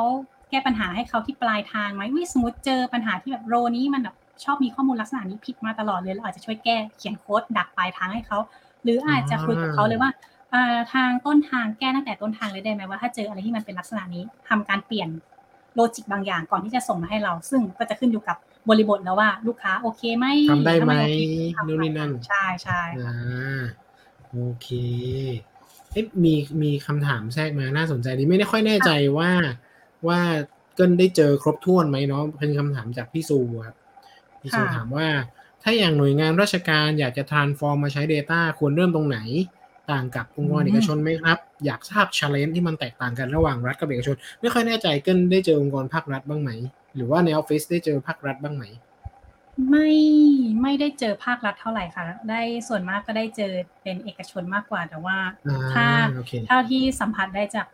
[0.50, 8.40] แก้ปัญหาให้เขาที่ปลายทางไหมวิสมมติเจอปัญหาที่แบบโรนี้มันแบบชอบมีข้อมูลลักษณะนี้ผิดมาตลอดเลยเราอาจจะช่วยแก้เขียนโค้ดดักปลายทางให้เขา
[8.84, 10.33] หรืออาจจะคุยกับเขาเลยว่าอ่า
[10.94, 15.10] ทางต้นทางแก้ตั้งแต่ต้นทางเลยได้ไหมว่าถ้าเจออะไรที่มันเป็นลักษณะนี้ทำการเปลี่ยน
[15.76, 18.38] โลจิกบางอย่างก่อนที่จะส่งมาให้เรา ซึ่งก็จะขึ้นอยู่กับ
[18.70, 21.22] บริบทแล้วว่า ลูกค้าโอเคไหมทำได้ไหมถ้าโอเค
[21.56, 23.62] ทำนู่นนี่นั่นใช่ใช่อ่า
[24.32, 24.68] โอเค
[25.92, 29.32] เอ๊ะมีมีคำถามแทรกมาน่าสนใจดีไม่ได้ค่อยแน่ใจว่า
[30.08, 30.20] ว่า
[30.76, 33.76] เกินได้เจอครบถ้วนไหมเนาะเป็นคำถามจากพี่ซูครับ
[34.42, 35.08] พี่ซูถามว่า
[35.63, 39.20] ถ้าอย่างหน่วยงานราชการอยากจะ transform มาใช้ Data ควรเริ่มตรงไหน
[39.91, 46.52] ต่างกับองค์กรเอกชนไหมครับ อยากทราบ challenge ที่มันแตกต่างกันระหว่างรัฐกับเอกชน ไม่ค่อยแน่ใจเกินได้เจอองค์กรภาครัฐบ้างไหม
[46.96, 48.63] หรือว่าในออฟฟิศได้เจอภาครัฐบ้างไหม
[49.69, 49.89] ไม่
[50.62, 55.17] ไม่ได้เจอภาครัฐเท่าไหร่ค่ะ ได้ส่วนมากก็ได้เจอเป็นเอกชนมากกว่าแต่ว่า
[55.48, 57.67] อ่าถ้าโอเคเท่าที่สัมผัสได้จาก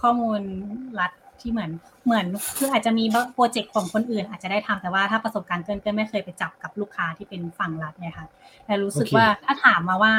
[0.00, 0.40] ข้อมูล
[1.00, 1.70] รัฐ ที่เหมือน
[2.06, 2.26] เหมือน
[2.58, 8.26] คืออาจจะมีโปรเจกต์ของคนอื่น อาจจะได้ทำแต่ว่าถ้าประสบการณ์เกินเกินไม่เคยไปจับกับลูกค้าที่เป็นฝั่งรัฐเนี่ยค่ะ
[8.66, 10.14] แต่รู้สึกโอเคว่าถ้าถามมาว่า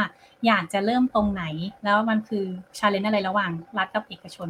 [0.47, 1.43] อยากจะเริ่มตรงไหน
[1.83, 2.45] แล้วมันคือ
[2.77, 4.49] ชาเลนจ์อะไรระหว่างรัฐกับเอกชน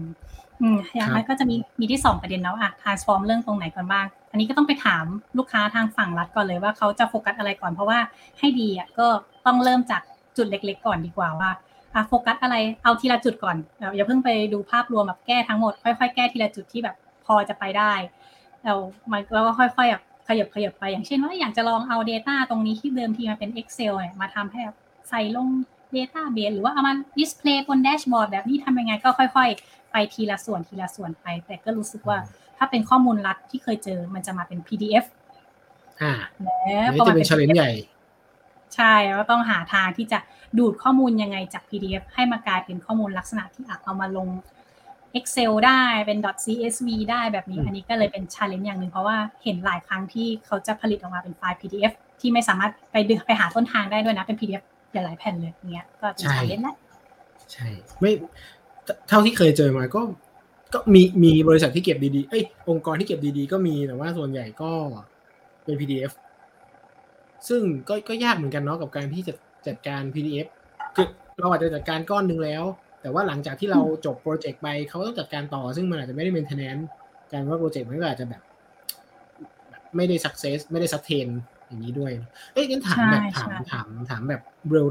[0.61, 5.05] อืมอย่างนั้นก็จะมีมีที่สองประเด็นแล้วอะ transform เรื่องตรงไหนก่อนบ้าง อันนี้ก็ต้องไปถาม
[5.37, 7.99] ลูกค้าทางฝั่งรัฐก่อนเลยว่าเขาจะโฟกัสอะไรก่อนเพราะว่า
[8.39, 9.07] ให้ดีอะก็
[9.45, 10.01] ต้องเริ่มจาก
[10.37, 11.49] จุดเล็ก ๆ ก่อนดีกว่าว่า
[11.95, 17.93] อะโฟกัสอะไรเอาทีละจุดก่อนแบบอย่าเพิ่งไปดูภาพรวมแบบแก้ทั้งหมดค่อยๆแก้ทีละจุดที่แบบพอจะไปได้
[18.63, 18.77] แล้ว
[19.11, 24.77] มันแล้วก็ค่อยๆแบบขยับขยับไปอย่างเช่นว่าอยากจะลองเอา Data ตรงนี้ที่เดิมทีมันเป็น Excel เนี่ยมาทำให้แบบ
[25.09, 25.47] ใส่ลง
[25.95, 32.17] Database หรือว่าเอามา display บนแดชบอร์ดแบบนี้ทำยังไงก็ค่อย ๆ ไปทีละส่วนทีละส่วนไป แต่ก็รู้สึกว่า
[32.57, 35.05] ถ้าเป็นข้อมูลรัฐที่เคยเจอมันจะมาเป็น PDF
[36.01, 37.71] อ่าแล้วอันพนี้อจะมันเป็น challenge ใหญ่
[38.75, 40.19] ใช่แล้วต้องหาทางที่จะ
[40.57, 44.29] ดูดข้อมูลยังไงจาก PDF ให้มากลายเป็นข้อมูลลักษณะที่อาจเอามาลง
[45.17, 54.63] Excel ได้เป็น .csv ได้แบบนี้อืมอันนี้ก็เลยเป็น challenge อย่างหนึ่งเพราะว่าเห็นหลายครั้งที่เขาจะผลิตออกมาเป็นไฟล์ PDF ที่ไม่สามารถไปดึงไปหาต้นทางได้ด้วยนะ เป็น PDF
[54.93, 56.75] หลายๆแผ่นเลยอย่างเงี้ยก็เป็นใช่ challenge แหละ
[57.51, 57.67] ใช่
[57.99, 58.11] ไม่
[59.07, 60.01] เท่าที่เคยเจอมาก็
[60.73, 64.71] ก็มีมีบริษัทที่เก็บดีๆเอ้ยองค์กรที่เก็บดีๆ ก็มีแต่ว่าส่วนใหญ่ก็
[65.63, 66.11] เป็น PDF
[67.47, 69.33] ซึ่งก็ก็ยากเหมือนกันเนาะกับการที่จะ
[69.67, 70.47] จัดการ PDF
[70.95, 71.07] คือ
[71.39, 72.63] เราอาจจะจัดการก้อนหนึ่งแล้ว
[73.01, 76.83] แต่ว่าหลังจากที่เราจบโปรเจกต์ไปเขาต้องจัดการต่อ ซึ่งมันอาจจะไม่ได้ maintenance
[77.31, 78.41] การว่าโปรเจกต์มันก็อาจจะแบบ
[79.95, 81.27] ไม่ได้ success ไม่ได้ sustain
[81.67, 82.11] อย่างนี้ด้วย
[82.53, 84.41] เอ้ยงั้นถามใช่แบบถามใช่ถามถามแบบ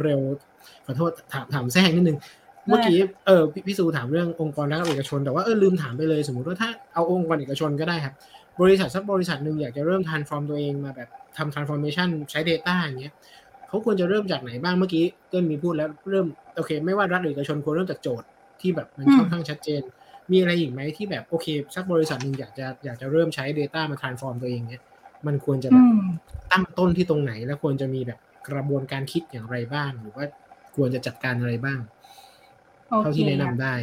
[0.02, 2.18] เร็วๆขอโทษถามถามแทรกนิดนึง
[2.66, 8.14] เมื่อกี้เออพี่พี่ซูถามเรื่ององค์กรรัฐเอกชน แต่ว่าเออลืมถามไปเลยสมมติว่าถ้าเอาองค์กรเอกชนก็ได้ครับ
[8.60, 13.14] บริษัทสักบริษัทหนึ่งอยากจะเริ่ม transform ตัวเองมาแบบทำ transformation ใช้ Data อย่างเงี้ย
[13.68, 16.26] เขาควรจะเริ่มจากไหนบ้างเมื่อกี้เกินมีพูดแล้วเริ่ม
[16.56, 18.26] โอเค ไม่ว่ารัฐหรือเอกชนควรเริ่มจากโจทย์
[18.60, 19.82] ที่แบบมันอืมค่อนข้างชัดเจน
[20.30, 24.82] มีอะไรอีกไหมที่แบบโอเคสักบริษัทหนึ่งอยากจะอยากจะเริ่มใช้ Data มา transform ตัวเองเนี้ย
[25.26, 26.00] มันควรจะแบอืบม
[26.52, 30.24] ตั้งต้นที่ตรงไหน แล้วควรจะมีแบบกระบวนการคิดอย่างไรบ้าง หรือว่า
[30.76, 31.80] ควรจะจัดการอะไรบ้าง
[32.88, 33.74] โอเท่าเคที่แนะนำได้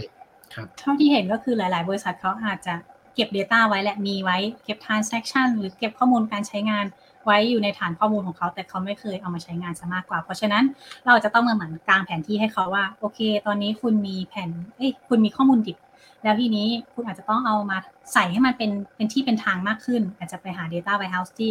[0.55, 2.74] ครับ เท่าที่เห็นก็คือหลาย ๆ บริษัทเขาอาจจะ
[3.18, 6.86] เก็บ Data ไว้แหละมีไว้เก็บ transaction หรือเก็บข้อมูลการใช้งาน
[7.26, 10.63] ไว้อยู่ในฐานข้อมูลของเขา แต่เขาไม่เคยเอามาใช้งานซะมากกว่า เพราะฉะนั้น
[11.05, 15.78] เราจะต้องมาเหมือนกลางแผนที่ให้เขาว่า โอเค ตอนนี้คุณมีแผนเอ้ยคุณมีข้อมูลดิบ
[16.24, 17.78] แล้วทีนี้คุณอาจจะต้องเอามา
[18.13, 21.49] ใส่ให้มันเป็นเป็นที่เป็นทางมากขึ้น อาจจะไปหา Data Warehouse ที่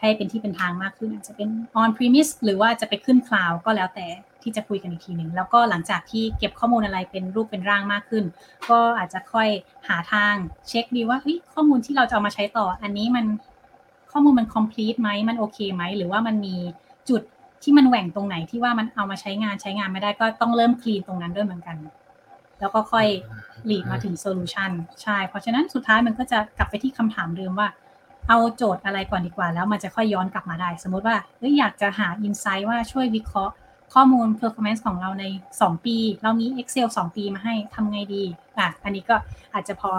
[0.00, 1.48] ให้เป็นที่เป็นทางมากขึ้น อาจจะเป็น
[1.80, 4.06] on premise หรือว่าจะไปขึ้น cloud ก็แล้วแต่
[4.44, 8.24] ที่จะคุยกันอีกทีหนึ่งแล้วก็หลังจากที่เก็บข้อมูลอะไรเป็นรูปเป็นร่างมากขึ้น
[8.70, 9.48] ก็อาจจะค่อย
[9.88, 10.34] หาทาง
[10.68, 13.26] เช็คดีว่าเฮ้ยข้อมูลที่เราจะเอามาใช้ต่อ อันนี้มัน
[14.12, 16.56] ข้อมูลมัน complete ไหมมันโอเคไหมหรือว่ามันมี
[17.08, 17.22] จุด
[17.62, 21.76] ที่มันแหว่งตรงไหนที่ว่ามันเอามาใช้งานใช้งานไม่ได้ก็ต้องเริ่มคลีนตรงนั้นด้วยเหมือนกัน
[22.60, 23.06] แล้วก็ค่อย
[23.66, 24.70] lead มาถึง solution
[25.02, 27.68] ใช่ เพราะฉะนั้นสุดท้ายมันก็จะกลับไปที่คำถามเดิมว่า
[28.28, 33.54] เอาโจทย์อะไรก่อนดีกว่า แล้วมันจะค่อยย้อนกลับมาได้ สมมติว่าเอ้ยอยากจะหา insight ว่าช่วยวิเคราะห์
[33.94, 35.24] ข้อมูล performance ของเราใน
[35.58, 38.24] 2 ปี เรามี Excel 2 ปีมาให้ทำไงดี
[38.58, 39.16] อะอันนี้ก็
[39.54, 39.92] อาจจะพอ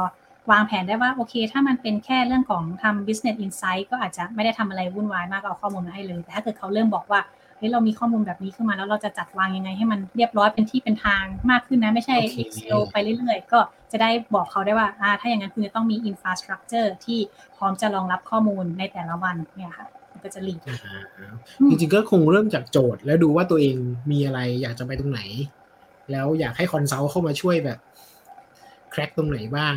[0.52, 7.22] วางแผนได้ว่าโอเค ถ้ามันเป็นแค่เรื่องของทำ business insight ก็อาจจะไม่ได้ทำอะไรวุ่นวายมากก็เอาข้อมูลมาให้เลย แต่ถ้าเกิดเขาเริ่มบอกว่า
[7.58, 13.60] เฮ้ยเรามีข้อมูลแบบนี้ขึ้นมาแล้วเราจะจัดวางยังไงให้มันเรียบร้อยเป็นที่เป็นทางมากขึ้นนะ ไม่ใช่โอเค Excel ไปเรื่อยๆ ก็
[13.92, 17.20] จะได้บอกเขาได้ว่าอ่าถ้าอย่างนั้นคุณจะต้องมี infrastructure ที่
[17.58, 20.78] พร้อมจะรองรับข้อมูลในแต่ละวันเนี่ยค่ะมัน ก็จะหลีกอ่า
[21.70, 23.76] จริงๆก็คงเริ่มจากโจทย์ แล้วดูว่าตัวเอง
[24.12, 25.22] มีอะไรอยากจะไปตรงไหน
[26.12, 27.80] แล้วอยากให้คอนซัลท์เข้ามาช่วยแบบ
[28.92, 29.76] แคร็กตรงไหนบ้าง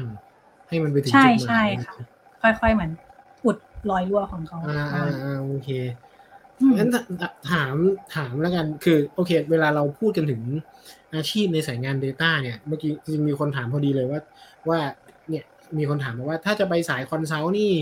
[0.68, 1.95] ให้มันไปถึงใช่จุดหมายใช่ค่ะ
[2.61, 2.91] ค่อยๆเหมือน
[3.45, 3.57] อุด
[3.91, 5.70] รอยรั่วของเขาอ่าอ่าอ่าโอเค
[6.61, 6.91] อืมงั้น
[7.51, 7.74] ถาม
[8.14, 10.43] ถามแล้วกันคือ โอเค เวลาเราพูดกันถึง
[11.14, 14.20] อาชีพในสายงาน Data เนี่ยเมื่อกี้จริงๆมีคนถามพอดีเลยว่า
[14.68, 14.78] ว่า
[15.28, 15.45] เนี่ย
[15.78, 17.72] มีคนถามมาว่าถ้าจะไปสายคอนซัลท์นี่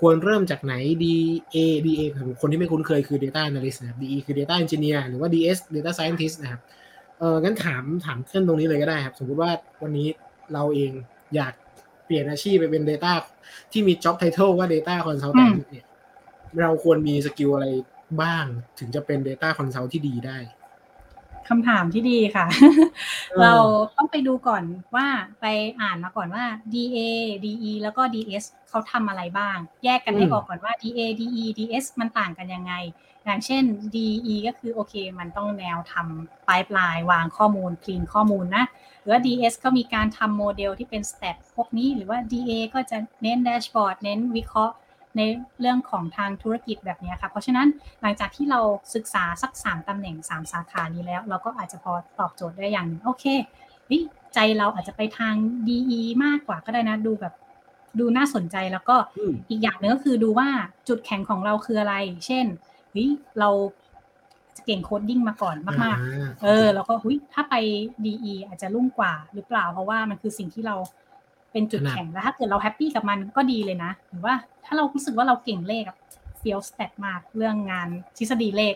[0.00, 6.36] ควรเริ่มจากไหน DA DA ของคนที่ไม่คุ้นเคยคือ Data Analyst นะครับ DE คือ Data Engineer หรือว่า DS Data Scientist
[6.42, 6.60] นะครับ
[7.18, 9.50] เอองั้นถามถามขึ้นตรงนี้เลยก็ได้ครับ สมมุติว่า
[9.82, 10.08] วันนี้
[10.52, 10.92] เราเอง
[11.34, 11.52] อยาก
[12.04, 13.12] เปลี่ยนอาชีพไปเป็น Data
[13.72, 15.86] ที่มี Job Title ว่า Data Consultant เนี่ย
[16.60, 17.66] เราควรมี skill อะไร
[18.22, 18.44] บ้าง
[18.78, 20.38] ถึงจะเป็น Data Consult ที่ดีได้
[21.50, 22.46] คำถามที่ดีค่ะ
[23.30, 23.54] เออเรา
[23.96, 24.62] ต้องไปดูก่อน
[24.96, 25.06] ว่า
[25.40, 25.46] ไป
[25.80, 26.44] อ่านมาก่อนว่า
[26.74, 26.98] DA
[27.44, 32.72] DE แล้วก็ DS เขาทำอะไรบ้าง แยกกันให้ออกก่อนว่า DA DE DS มันต่างกันยังไง
[33.24, 33.62] อย่างเช่น
[33.94, 38.64] DE ก็คือโอเค มันต้องแนวทำ pipeline วางข้อมูล clean ข้อมูลนะ
[39.00, 44.74] หรือว่า DS ก็มีการทำโมเดลที่เป็นสเต t พวกนี้ หรือว่า DA ก็จะเน้น dashboard เน้นวิเคราะห์
[45.16, 45.20] ใน
[45.60, 47.66] เรื่องของทางธุรกิจแบบนี้ค่ะ เพราะฉะนั้น
[48.02, 48.60] หลังจากที่เรา
[48.94, 53.24] ศึกษาสัก 3ตำแหน่ง 3 สาขานี้แล้ว เราก็อาจจะพอตอบโจทย์ได้อย่างหนึ่งโอเค
[53.86, 54.02] เฮ้ย
[54.34, 55.34] ใจเราอาจจะไปทาง
[55.66, 57.34] DE มากกว่าก็ได้นะ ดูแบบ
[57.98, 60.48] ดูน่าสนใจแล้วก็อืมอีกอย่างหนึ่งก็คือดูว่า
[60.88, 61.94] จุดแข็งของเราคืออะไร
[62.26, 62.46] เช่น
[62.92, 63.50] เฮ้ยเรา
[64.56, 67.54] จะเก่งโคดดิ้งมาก่อนมากๆาเออ แล้วก็หุยถ้าไป
[68.04, 70.76] DE อาจจะรุ่งกว่าหรือเปล่า เพราะว่ามันคือสิ่งที่เรา
[71.52, 74.34] เป็นจุดแข็งแล้วถ้าเกิดเรา happy กับมันก็ดีเลยนะหรือว่า
[74.64, 75.84] ถ้าเรารู้สึกว่าเราเก่งเลข
[76.38, 78.74] pure stat มากเรื่องงานทฤษฎีเลข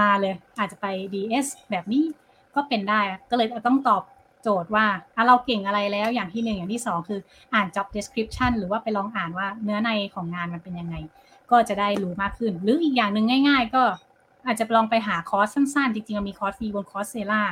[0.00, 2.04] มาเลย อาจจะไป DS แบบนี้
[2.54, 3.00] ก็เป็นได้
[3.30, 4.02] ก็เลยต้องตอบ
[4.42, 7.20] โจทย์ว่าอะเราเก่งอะไรแล้วอย่างที่หนึ่งอย่างที่สองคือ
[7.54, 10.96] อ่าน job description หรือว่าไปลองอ่านว่าเนื้อในของงานมันเป็นยังไง
[11.50, 13.82] ก็จะได้รู้มากขึ้น หรืออีกอย่างหนึ่งง่าย ๆ ก็
[14.46, 17.42] อาจจะลองไปหาคอร์สสั้นๆ จริงๆมันมีคอร์สฟรีบน Coursera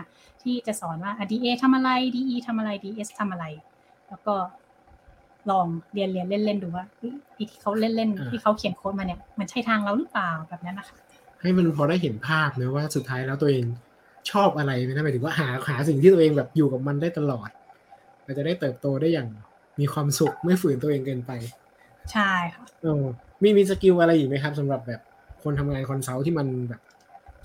[0.43, 3.45] ที่จะสอนว่า DA ทำอะไร DE ทำอะไร DS ทำอะไร
[4.09, 4.35] แล้วก็
[5.51, 10.97] ลองเรียนเรียนเล่นๆดูว่าเฮ้ยไอ้ที่เขาเล่นๆที่เขาเขียนโค้ดมาเนี่ย มันใช่ทางเราหรือเปล่าแบบนั้นนะคะ
[11.41, 13.64] ให้มันพอได้เห็นภาพนะว่าสุดท้ายแล้วตัวเอง
[14.30, 17.49] ชอบอะไรนะหมายถึงว่าหาหาสิ่งที่ตัวเองแบบอยู่กับมันได้ตลอด
[18.24, 19.28] เราจะได้เติบโตได้อย่าง
[19.80, 21.32] มีความสุขไม่ฝืนตัวเองเกินไป
[22.12, 23.03] ใช่ค่ะเออ
[23.43, 25.01] มีมี skill อะไรอีกไหมครับสำหรับแบบ
[25.43, 26.80] คนทำงาน consult ที่มันแบบ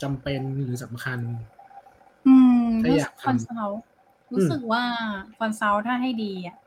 [0.03, 1.19] จำเป็นหรือสำคัญ
[2.27, 3.79] อืมถ้าอยากทำ consult
[4.33, 4.83] รู้สึกว่า
[5.38, 6.57] consult ถ้าให้ดีอะ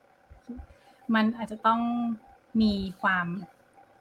[1.15, 1.81] มันอาจจะต้อง
[2.61, 3.27] มีความ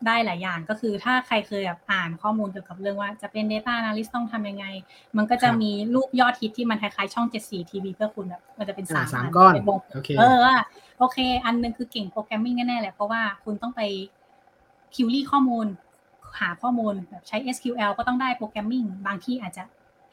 [0.05, 4.65] ได้หลายอย่างก็คือถ้าใครเคยแบบอ่านข้อมูลเกี่ยวกับเรื่องว่าจะเป็น Data Analyst ต้องทำยังไง
[5.17, 10.55] มันก็จะครับมีรูปยอดฮิตที่มันคล้ายๆช่อง 7 สีทีวีเพื่อคุณแบบมันจะเป็นสาอ่ามสามอันก้อนเป็นวงโอเคเออว่า
[10.99, 13.81] โอเค อันหนึงคือเก่ง programming แน่ๆแหละเพราะว่าคุณต้องไป
[14.95, 15.67] query ข้อมูล
[16.39, 19.63] หาข้อมูลแบบใช้ SQL ก็ต้องได้ programming บางที่อาจจะ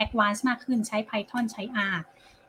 [0.04, 1.96] advanced มากขึ้นใช้ Python ใช้ R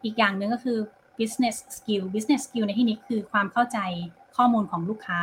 [0.03, 0.77] อีกอย่างหนึ่งก็คือ
[1.19, 3.79] business skill business skill ในที่นี้คือความเข้าใจ
[4.37, 5.19] ข้อมูลของลูกค้า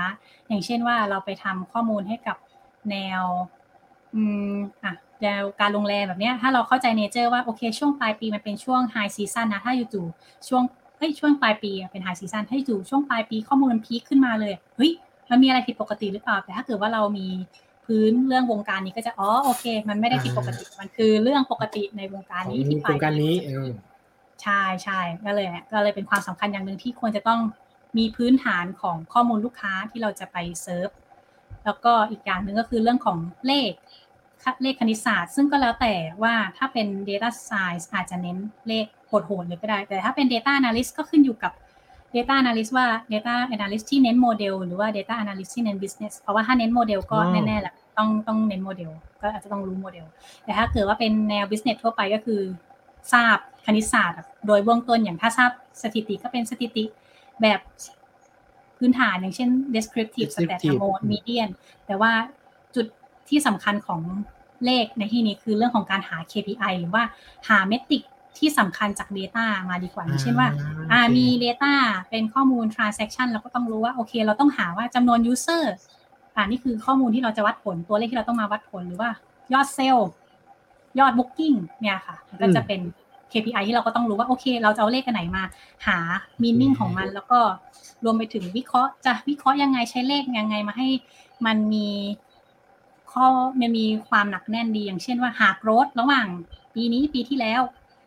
[0.49, 2.37] อย่างเช่นว่าเราไปทำข้อมูลให้กับ
[2.91, 3.23] แนว
[4.15, 4.55] อืม
[4.85, 10.63] อะแนวการโรงแรมแบบเนี้ยถ้าเราเข้าใจ nature ว่าโอเคช่วงปลายปีมันเป็นช่วง high season นะถ้าอยู่ๆช่วง
[10.99, 14.93] เฮ้ยช่วงปลายปีเป็น high season ถ้าอยู่ช่วงปลายปีข้อมูลมัน peak ขึ้นมาเลยเฮ้ย
[15.31, 17.29] มันมีอะไรผิดปกติหรือเปล่าแต่ถ้าเกิดว่าเรามี
[17.85, 23.69] พื้นเรื่องวงการนี้ก็จะอ๋อโอเค มันไม่ได้ผิดปกติ มันคือเรื่องปกติในวงการของนี้ที่โครงการนี้เออ
[24.43, 27.41] ใช่ใช่ก็เลยก็เลยเป็นความสำคัญอย่างหนึ่งที่ควรจะต้อง
[27.99, 30.89] มีพื้นฐานของข้อมูลลูกค้าที่เราจะไปเซิร์ฟ
[31.65, 33.73] แล้วก็อีกอย่างหนึ่งก็คือเรื่องของเลข
[34.63, 38.37] เลขคณิตศาสตร์ ซึ่งก็แล้วแต่ว่าถ้าเป็น Data Science อาจจะเน้น
[38.69, 41.53] เลขโหดๆเลยก็ได้ แต่ถ้าเป็น Data Analyst ก็ขึ้นอยู่กับ
[42.15, 48.91] Data Analyst ว่า Data Analyst ที่เน้นโมเดลหรือว่า Data Analyst ที่เน้น Business เพราะว่าถ้าเน้นโมเดลก็อ๋อแน่ๆแหละต้องต้องเน้นโมเดล
[49.23, 50.07] ก็อาจจะต้องรู้โมเดล
[50.45, 52.41] แต่ถ้าเกิดว่าเป็นแนว Business ทั่วไปก็คือ
[53.13, 53.37] ทราบ
[53.67, 55.51] คณิตศาสตร์ โดยเบื้องต้นอย่างถ้าทราบ
[55.83, 56.85] สถิติก็เป็นสถิติ
[57.43, 57.61] แบบ
[58.79, 61.51] พื้นฐานอย่างเช่น descriptive stat descriptive mode median
[61.87, 62.13] แต่ว่า
[62.75, 62.87] จุด
[63.29, 64.01] ที่สำคัญของ
[64.65, 67.03] เลขในที่นี้คือเรื่องของการหา KPI หรือว่า
[67.49, 68.03] หาเมตริก
[68.39, 70.49] ที่สำคัญจาก Data มาดีกว่าอย่างเช่นว่า
[70.93, 71.73] อ่าโอเคมี Data
[72.11, 75.65] เป็นข้อมูล transaction เราก็ต้องรู้ว่าโอเค เราต้องหาว่าจำนวน user
[76.37, 79.11] อ่านี่คือข้อมูลที่เราจะวัดผลตัวเลขที่เราต้องมาวัดผลหรือว่า
[79.53, 80.09] ยอดเซลล์
[80.99, 82.81] ยอด booking เนี่ยค่ะมันก็จะเป็น
[83.33, 85.43] KPI ที่เราก็ต้องรู้ว่าโอเค เราจะเอาเลขกันไหนมา
[85.87, 85.99] หา
[86.43, 87.41] meaning ของมัน แล้วก็
[88.05, 90.89] รวมไปถึงวิเคราะห์จะวิเคราะห์ยังไงใช้เลขยังไงมาให้
[91.47, 91.89] มันมี
[93.13, 93.27] ข้อ
[93.61, 96.27] มันมีความหนักแน่นดี อย่างเช่นว่าหา growth ระหว่าง
[96.75, 97.63] ปีนี้ปีที่แล้ว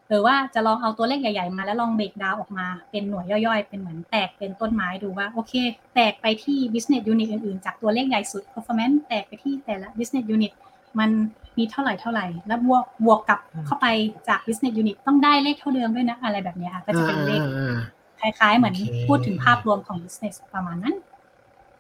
[0.09, 5.53] หรือว่าจะลองเอาตัวเลขใหญ่ๆมา แล้วลองเบรกดาวออกมาเป็นหน่วยย่อยๆ เป็นเหมือนแตกเป็นต้นไม้ดูว่าโอเค
[5.95, 10.53] แตกไปที่ business unit อื่นๆ จากตัวเลขใหญ่สุด performance แตกไปที่แต่ละ business unit
[10.99, 11.09] มัน
[11.58, 13.88] มีเท่าไหร่เท่าไหร่ แล้วบวกบวกกับเข้าไป
[14.28, 17.78] จาก business unit ต้องได้เลขเท่าเดิมด้วยนะ อะไรแบบเนี้ยค่ะ ก็จะเป็นเลขอ่า
[18.20, 20.95] คล้าย ๆ เหมือนโอเคพูดถึงภาพรวมของ business ประมาณนั้น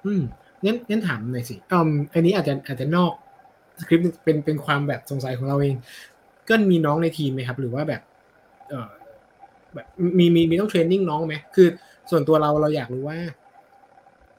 [0.05, 0.21] อืม
[0.63, 3.11] งั้นงั้นถามหน่อยสิอืมอันนี้อาจจะอาจจะนอก
[3.79, 5.75] สคริปต์เป็นเป็นความแบบสงสัยของเราเอง
[6.49, 8.01] ก็มีน้องในทีมไหมครับ หรือว่าแบบ
[8.69, 8.89] เออ
[9.73, 11.67] แบบมีมีมีต้อง training น้องไหมคือ
[12.09, 13.19] ส่วนตัวเราเราอยากรู้ว่า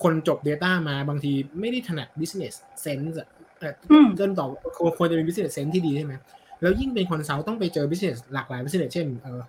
[0.02, 3.28] คนจบ Data มาบางทีไม่ได้ถนัด business sense อะ
[3.60, 4.46] เอ่ออมเกินต่อ
[4.76, 6.14] ควรควรจะมี business sense ที่ดีใช่ไหม
[6.62, 9.40] แล้วยิ่งเป็น consult ต้องไปเจอ business หลากหลาย business เช่นเออ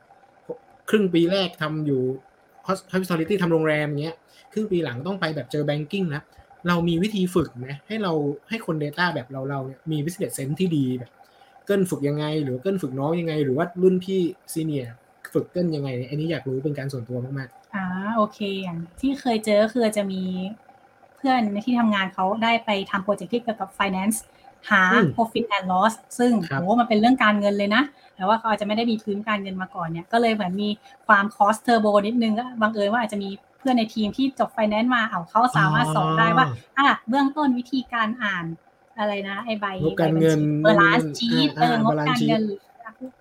[0.89, 2.01] ครึ่งปีแรกทำอยู่
[2.91, 4.16] hospitality ทำโรงแรมอย่างเงี้ย
[4.53, 6.22] ครึ่งปีหลังต้องไปแบบเจอ banking นะ
[6.68, 8.14] เรามีวิธีฝึกไหมให้เรา
[8.49, 11.12] ให้คน Data แบบเราเราเนี่ยมี business sense ที่ดีแบบ
[11.66, 14.20] เกินฝึกยังไง หรือเกินฝึกน้องยังไง หรือว่ารุ่นพี่
[14.53, 14.86] ซีเนีย
[15.34, 17.86] ฝึกเกินยังไงเนี่ยอันนี้อยากรู้เป็นการส่วนตัวมากอ่า
[18.18, 20.22] โอเคอย่างที่เคยเจอคือจะมี
[21.18, 24.18] เพื่อนในที่ทำงานเขาได้ไปทำโปรเจกต์ที่เกี่ยวกับ finance
[24.70, 24.84] หา
[25.15, 27.84] profit and loss ซึ่งโหมันเป็นเรื่องการเงินเลยนะ
[28.15, 30.70] แต่ว่าเขาอาจจะไม่ได้มีพื้นการเงินมาก่อนเนี่ย ก็เลยเหมือนมี
[31.07, 36.45] ความ cost turbo นิดนึงก็บังเอิญว่าอาจจะมีเพื่อนในทีมที่จบ finance มาเอาเขาสามารถสอนได้ว่า
[36.78, 38.45] อะเบื้องต้นวิธีการอ่าน
[38.99, 42.43] อะไรนะไอใบงบการเงิน balance sheet เออ่าองบ balance การเงิน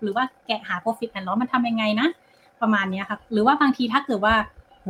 [0.03, 2.07] หรือว่าแกะหา profit and loss มันทำยังไงนะ
[2.61, 4.35] ประมาณเนี้ยครับหรือว่าบางทีถ้าเกิดว่า
[4.81, 4.89] โห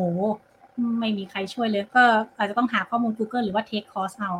[0.99, 2.03] ไม่มีใครช่วยเลย ก็
[2.37, 4.31] อาจจะต้องหาข้อมูล Google หรือว่า take course เอา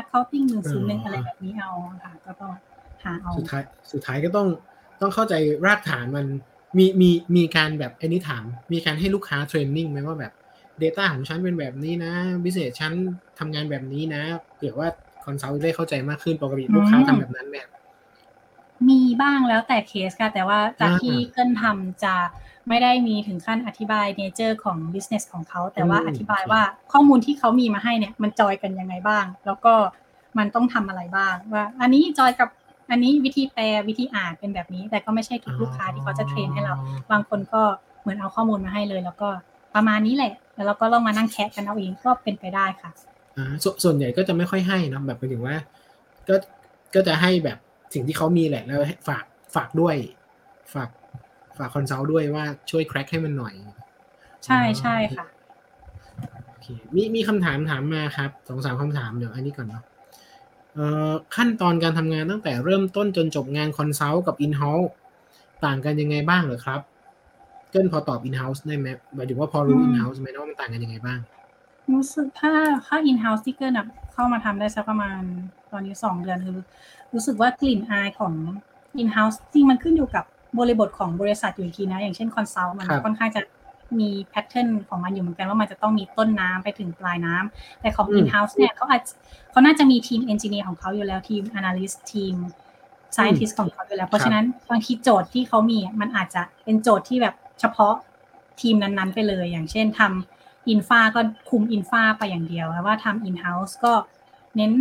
[0.00, 1.70] accounting หนึ่งศูนย์หนึ่งอะไรแบบนี้เอา
[2.04, 2.52] ค่ะ ก็ต้อง
[3.04, 3.62] หาเอาๆสุดท้าย
[3.92, 4.46] สุดท้ายก็ต้อง
[5.00, 5.34] ต้องเข้าใจ
[5.66, 6.26] รากฐานมัน
[6.78, 10.32] มีมีมีการแบบอันนี้ถาม มีการให้ลูกค้า training ไหมว่าแบบ
[10.82, 12.12] Data ของฉันเป็นแบบนี้นะ
[12.42, 12.92] Business ฉัน
[13.38, 14.22] ทำงานแบบนี้นะ
[14.56, 14.88] เผื่อว่า
[15.24, 17.66] consult ได้เข้าใจมากขึ้นปกติลูกค้าทำแบบนั้นเนี่ย
[18.88, 22.14] มีบ้างแล้วแต่เคสค่ะ แต่ว่าจากอ่าที่เกิลทำจะ
[22.68, 26.62] ไม่ได้มีถึงขั้นอธิบาย nature ของ business ของเขา แต่ว่าอืมอธิบายโอเคว่า
[26.92, 29.74] ข้อมูลที่เขามีมาให้เนี่ยมันจอยกันยังไงบ้าง แล้วก็
[30.38, 32.48] มันต้องทำอะไรบ้าง ว่า อันนี้จอยกับ
[32.90, 36.74] อันนี้วิธีแปลวิธีอ่านเป็นแบบนี้ แต่ก็ไม่ใช่ทุกลูกค้าที่เขาจะ train ให้เรา
[37.10, 37.62] บางคนก็
[38.00, 39.28] เหมือนเอาข้อมูลมาให้เลย แล้วก็
[39.74, 42.90] ประมาณนี้แหละ แล้วเราก็ลองมานั่งแคะกันเอาเองก็เป็นไปได้ค่ะ
[43.36, 45.56] อ่าสวนส่วนใหญ่ก็จะไม่ค่อยให้เนอะแบบหมายถึงว่า
[46.28, 46.34] ก็
[46.94, 47.58] ก็จะให้แบบ
[47.94, 49.96] สิ่งที่เขามีแหละแล้วให้ฝากฝากด้วย
[50.74, 50.88] ฝาก
[51.58, 53.54] ฝาก consult ด้วยว่าช่วย crack ให้มันหน่อย
[54.44, 55.26] ใช่ใช่ค่ะ
[56.46, 59.82] โอเคมีมีคำถามถามมาครับสองสามคำถามเดี๋ยวอันนี้ก่อนเนาะ
[60.74, 64.90] เอ่อขั้นตอนการทำงานตั้งแต่เริ่มต้นจนจบงาน consult กับ in house
[65.64, 66.80] ต่างกันยังไงบ้างเหรอครับ
[67.70, 71.18] เกินพอตอบ in house ได้ไหมหมายถึงว่าพอรู้อืม in house ไหมนะว่ามันต่างกันยังไงบ้าง
[71.92, 72.52] รู้สึกถ้า
[72.86, 75.20] ถ้า in house ที่เกิลอะเข้ามาทำได้สักประมาณ
[75.72, 76.58] ตอนนี้สองเดือนคือ
[77.12, 78.32] รู้สึกว่ากลิ่นอายของ
[79.02, 80.24] in house จริงมันขึ้นอยู่กับ
[80.60, 83.40] บริบทของบริษัทอยู่อีกทีนะ อย่างเช่น consult มันครับค่อนข้างจะ
[84.00, 89.02] มี pattern ของมันอยู่เหมือนกันว่ามันจะต้องมีต้นน้ำไปถึงปลายน้ำแต่ของอืม in-house เนี่ยเขาอาจ
[89.50, 92.34] เขาน่าจะมีทีม engineer ของเขาอยู่แล้วทีม analyst ทีม
[93.16, 97.94] scientist ของเขาอยู่แล้ว เพราะฉะนั้นบางทีโจทย์ที่เขามีอะมันอาจจะเป็นโจทย์ที่แบบเฉพาะ
[98.60, 103.92] ทีมนั้นๆไปเลย อย่างเช่นทำ infra ก็คุม infra ไปอย่างเดียวแล้วว่าทำ in-house ก็
[104.56, 104.72] เน้น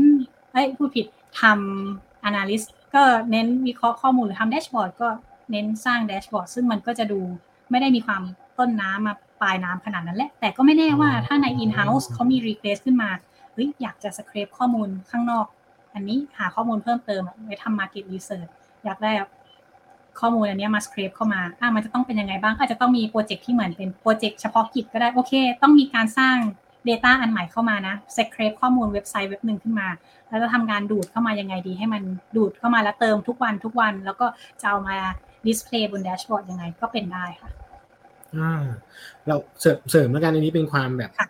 [0.51, 1.05] เอ้ยพูดผิด
[1.41, 5.07] ทำ analyst ก็เน้นวิเคราะห์ข้อมูลหรือทำ dashboard ก็
[5.52, 7.20] เน้นสร้าง dashboard ซึ่งมันก็จะดู
[7.72, 8.22] ไม่ได้มีความ
[8.60, 13.10] ต้นน้ำมาปลายน้ำขนาดนั้นแหละ แต่ก็ไม่แน่ว่าถ้าใน in-house เขามี request ขึ้นมา
[13.54, 15.45] เฮ้ยอยากจะสคร p ข้อมูลข้างนอก
[15.93, 18.52] อันนี้หาข้อมูลเพิ่มเติมอะไว้ทำ market research
[18.86, 19.32] อยากได้แบบ
[20.20, 26.38] ข้อมูลอันเนี้ยมาสคร p เข้ามา อะมันจะต้องเป็นยังไงบ้าง ก็อาจจะต้องมีโปรเจกต์ที่เหมือนเป็นโปรเจกต์เฉพาะกิจก็ได้ โอเค ต้องมีการสร้าง
[26.88, 29.88] Data อันใหม่เข้ามานะสคร p ข้อมูลเว็บไซต์เว็บหนึ่งขึ้นมา
[30.30, 32.04] แล้วจะทำงานดูดเข้ามายังไงดี ให้มัน
[32.36, 34.26] ดูดเข้ามาแล้วเติมทุกวันทุกวัน แล้วก็
[34.62, 34.98] จะเอามา
[35.47, 37.50] display บน dashboard ยังไงก็เป็นได้ค่ะ
[38.38, 38.54] อ่า
[39.28, 41.28] เราเสริมเสริมแล้วกันอันนี้เป็นความแบบค่ะ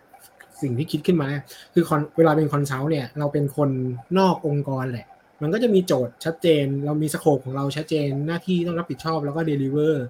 [0.62, 1.42] สิ่งที่คิดขึ้นมาเนี่ย
[1.74, 3.70] คือคอนเวลาเป็น consult เนี่ย เราเป็นคน
[4.18, 5.06] นอกองค์กรแหละ
[5.42, 10.04] มันก็จะมีโจทย์ชัดเจน เรามี scope ของเราชัดเจนหน้าที่ต้องรับผิดชอบแล้วก็ deliver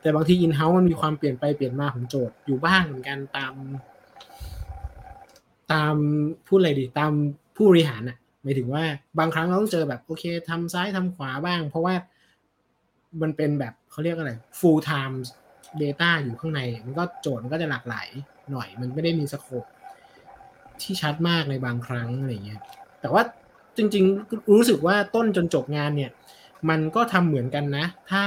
[0.00, 3.54] แต่บางทีอินเฮ้าส์มันมีความเปลี่ยนไปเปลี่ยนมาของโจทย์อยู่บ้างเหมือนกันตาม
[5.72, 5.94] ตาม
[6.46, 7.12] พูดอะไรดีตาม
[7.56, 8.84] ผู้บริหารอะหมายถึงว่า
[9.18, 11.94] บางครั้งเราต้องเจอแบบโอเคทำซ้ายทำขวาบ้าง เพราะว่า
[13.22, 15.16] มันเป็นแบบเขาเรียกอะไร full time
[15.82, 18.08] data อยู่ข้างใน มันก็โจทย์มันก็จะหลากหลาย
[18.52, 19.64] หน่อย มันไม่ได้มีสโคป
[20.82, 22.60] ที่ชัดมากในบางครั้งอะไรเงี้ย
[23.00, 23.22] แต่ว่า
[23.76, 26.10] จริง ๆ รู้สึกว่าต้นจนจบงานเนี่ย
[26.70, 28.24] มันก็ทำเหมือนกันนะ ถ้า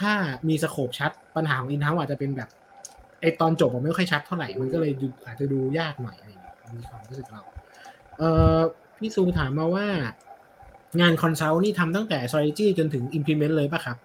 [0.00, 0.12] ถ้า
[0.48, 2.48] มี scope ชัดปัญหาของ in-house อาจจะเป็นแบบ
[3.20, 4.92] ไอตอนจบมันไม่ค่อยชัดเท่าไหร่ มันก็เลย
[5.26, 7.42] อาจจะดูยากหน่อยอะไรเงี้ยมีความรู้สึกเรา
[8.18, 8.22] เอ
[8.56, 8.58] อ
[8.96, 9.86] พี่ซูถามมาว่า
[11.00, 13.96] งาน consult นี่ทำตั้งแต่ strategy จนถึง implement เลยป่ะครับ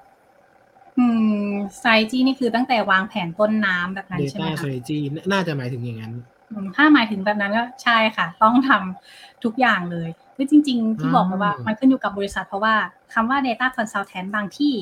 [0.97, 1.05] อื
[1.47, 4.99] มไซจีนี่คือตั้งแต่วางแผนต้นน้ำแบบนั้นใช่ไหม data คะ strategy
[5.31, 6.13] น่าจะหมายถึงอย่างนั้น
[6.51, 12.75] อืมถ้าหมายถึงแบบนั้นก็ใช่ค่ะ ต้องทำทุกอย่างเลยคือจริง ๆ ที่บอกไปว่าอ่ามัมันขึ้นอยู่กับบริษัทเพราะว่า
[13.13, 14.73] คำว่า data consultant บางที่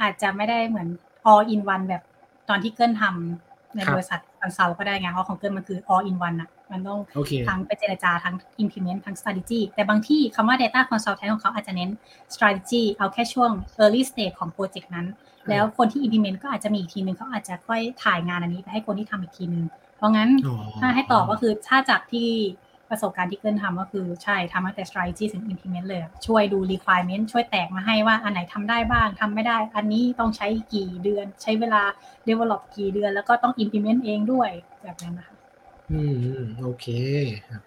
[0.00, 0.88] อาจจะไม่ได้เหมือน
[1.30, 2.02] all in one แบบ
[2.48, 11.90] ตอนที่เกิลทำในบริษัท consult ก็ได้ไงเพราะของเกิลมันคือ all in one อะมันต้องโอเคทั้งไปเจรจาทั้ง implement ทั้ง strategy แต่บางที่คำว่า data consultant ของเขาอาจจะเน้น
[12.34, 13.50] strategy เอาแค่ช่วง
[13.82, 15.06] early stage ของโปรเจกต์นั้น
[15.50, 19.64] แล้วคนที่ implement ก็อาจจะมีอีกทีนึงเขาอาจจะค่อยถ่ายงานอันนี้ไปให้คนที่ทำอีกทีนึง
[19.96, 22.28] เพราะงั้นอ๋อถ้าให้ตอบก็คือถ้าจากที่
[22.90, 31.82] ประสบการณ์ที่เกินทำก็คือใช่ทำตั้งแต่ strategy ถึง implement เลยอะช่วยดู requirement ช่วยแตกมาให้ว่าอันไหนทำได้บ้างทำไม่ได้ อันนี้ต้องใช้กี่เดือน ใช้เวลา
[32.28, 34.50] develop กี่เดือน แล้วก็ต้อง implement เองด้วย
[34.82, 35.36] แบบนั้นนะคะ
[35.90, 36.86] อืมอืมโอเค
[37.50, 37.62] ครับ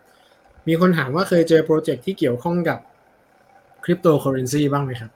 [0.68, 2.80] มีคนถามว่าเคยเจอโปรเจกต์ที่เกี่ยวข้องกับ
[3.84, 5.12] คริปโตเคอเรนซีบ้างไหมครับ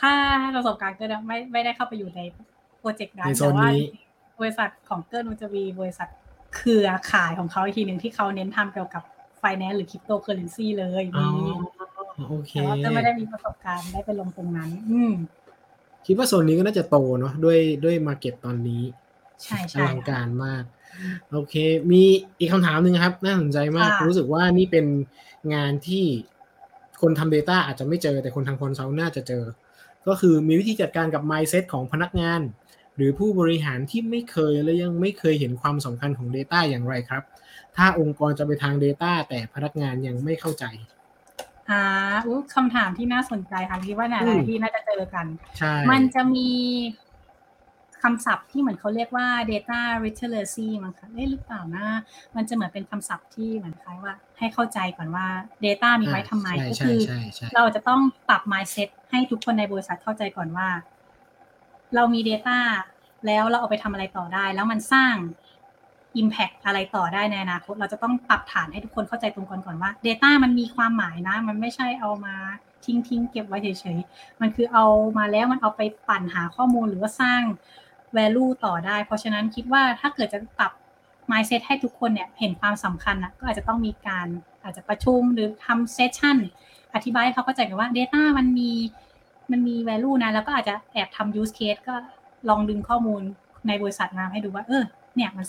[0.00, 0.12] ถ้า
[0.56, 2.20] ประสบการณ์เกินไม่ไม่ได้เข้าไปอยู่ใน
[2.78, 3.80] โปรเจกต์นั้นในโซแต่นว่านี้
[4.40, 6.08] บริษัทของเกิลมันจะมีบริษัท
[6.56, 9.02] เครือข่ายของเขาอีกทีหนึ่งที่เขาเน้นทำเกี่ยวกับ
[9.42, 11.52] finance หรือคริปโตเคอเรนซีเลยอ๋อมี
[12.28, 15.12] โอเคแต่ว่าก็ไม่ได้มีประสบการณ์ได้ไปลงตรงนั้น อืม
[16.06, 18.82] คิดว่าโซนนี้ก็น่าจะโตเนาะด้วยด้วย market ตอนนี้
[19.42, 20.62] ใช่ใช่อลังการมาก
[21.30, 21.54] โอเค
[21.90, 22.02] มี
[22.38, 24.86] อีกคำถามหนึ่งครับ น่าสนใจมากค่ะรู้สึกว่านี่เป็น
[25.54, 26.04] งานที่
[27.00, 29.44] คนทำ Data อาจจะไม่เจอแต่คนทำ consult น่าจะเจอ
[30.06, 32.40] ก็คือมีวิธีจัดการกับ mindset ของพนักงาน
[32.96, 37.22] หรือผู้บริหารที่ไม่เคยและยังไม่เคยเห็นความสำคัญของ Data อย่างไรครับ
[37.76, 40.64] ถ้าองค์กรจะไปทาง Data แต่พนักงานยังไม่เข้าใจ
[41.70, 41.82] อ่า
[42.26, 45.26] อู้คำถามที่น่าสนใจค่ะคิดว่าอืมหลายๆที่น่าจะเจอกัน
[45.58, 46.50] ใช่มันจะมี
[48.02, 51.86] คำศัพท์ที่เหมือนเขาเรียกว่า data literacy มั้งคะเอ๊ะหรือเปล่านะ
[52.36, 55.26] มันจะเหมือนเป็นคำศัพท์ที่เหมือนคล้ายว่าให้เข้าใจก่อนว่า
[55.64, 60.68] data มีไว้ทำไมใช่ก็ใช่คือใช่ใช่เราจะต้องปรับ mindset ให้ทุกคนในบริษัทเข้าใจก่อนว่า
[61.94, 62.58] เรามี Data
[63.26, 65.14] แล้วเราเอาไปทำอะไรต่อได้ แล้วมันสร้าง
[66.20, 72.34] Impact อะไรต่อได้ในอนาคต เราจะต้องปรับฐานให้ทุกคนเข้าใจตรงกันก่อนว่า Data มันมีความหมายนะ มันไม่ใช่เอามา
[72.84, 74.84] ทิ้งทิ้งๆเก็บไว้เฉยๆ มันคือเอา
[75.18, 77.42] มาแล้วมันเอาไปปั่นหาข้อมูลหรือว่าสร้าง
[78.16, 80.72] value ต่อได้ เพราะฉะนั้นคิดว่าถ้าเกิดจะปรับ
[81.30, 84.26] mindset ให้ทุกคนเนี่ยเห็นความสำคัญนะก็อาจจะต้องมีการ
[84.62, 86.36] อาจจะประชุมหรือทำ session
[86.94, 88.72] อธิบายให้เขาเข้าใจกันว่า Data มันมี
[89.50, 91.94] มันมี value นะ แล้วก็อาจจะแอบทำ use case ก็
[92.48, 93.22] ลองดึงข้อมูล
[93.68, 94.84] ในบริษัทมาให้ดูว่า เออ
[95.16, 95.46] เนี่ยมัน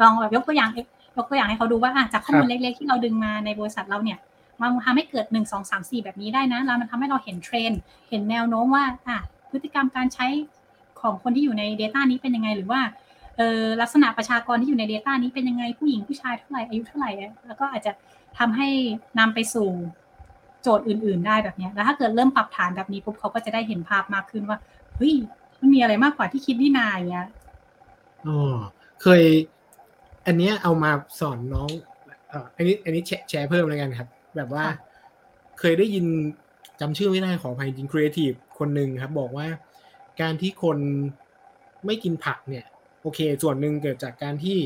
[0.00, 0.70] ลองแบบยกตัวอย่าง
[1.16, 4.18] ยกตัวอย่างให้เขาดูว่าจากข้อมูลเล็กๆ ที่เราดึงมาในบริษัทเราเนี่ย
[4.60, 7.72] มันทำให้เกิดหนึ่งสองสามสี่แบบนี้ได้นะ แล้วมันทำให้เราเห็นเทรน
[8.08, 9.18] เห็นแนวโน้มว่าอะ
[9.50, 10.26] พฤติกรรมการใช้
[11.00, 12.80] ของคนที่อยู่ใน Data นี้เป็นยังไงหรือว่า
[13.36, 17.10] เออลักษณะประชากรที่อยู่ใน Data นี้เป็นยังไงผู้หญิงผู้ชายเท่าไหร่อายุเท่าไหร่
[17.46, 17.92] แล้วก็อาจจะ
[18.38, 18.68] ทำให้
[19.18, 19.68] นำไปสู่
[20.62, 24.58] โจทย์อื่น ๆ ได้แบบเนี้ยแล้วถ้าเกิดเริ่มปรับฐานแบบนี้ปุ๊บเขาก็จะได้เห็นภาพมากขึ้นว่า
[24.96, 25.14] เฮ้ย
[25.60, 27.28] มันมีอะไรมากกว่าที่คิดนี่นาอย่างเงี้ย
[28.26, 28.56] อ๋อ
[29.02, 29.22] เคย
[30.26, 30.90] อันเนี้ยเอามา
[31.20, 31.68] สอนน้อง
[32.28, 34.74] เอ่ออันนี้ อันนี้แชร์แชร์เพิ่มแล้วกันครับ แบบว่าค่ะ
[35.60, 36.06] เคยได้ยิน
[36.80, 39.46] จำชื่อไม่ได้ขออภัยจริงครีเอทีฟคนหนึ่งครับ บอกว่า
[40.20, 40.78] การที่คน
[41.86, 42.64] ไม่กินผักเนี่ย
[43.02, 44.58] โอเค ส่วนหนึ่งเกิดจากการที่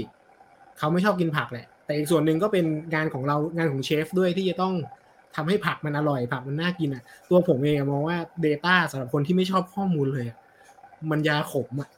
[0.79, 4.75] เขาไม่ชอบกินผักแหละ แต่อีกส่วนหนึ่งก็เป็นงานของเรางานของเชฟด้วยที่จะต้อง
[5.37, 8.17] ทำให้ผักมันอร่อยผักมันน่ากินอะ ตัวผมเองมองว่า
[8.47, 10.27] Data สำหรับคนที่ไม่ชอบข้อมูลเลย
[11.11, 11.89] มันยาขมอะ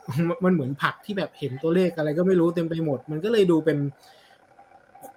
[0.44, 3.78] มันเหมือนผักที่แบบเห็นตัวเลขอะไรก็ไม่รู้เต็มไปหมด มันก็เลยดูเป็น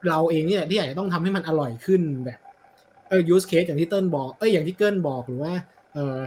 [0.08, 2.40] เราเองเนี่ยที่อยากจะต้องทำให้มันอร่อยขึ้นแบบ
[3.10, 5.54] เออ use case อย่างที่เติ้ลบอกเอ้ยอย่างที่เกิ้ลบอกหรือว่า
[5.94, 6.18] เออ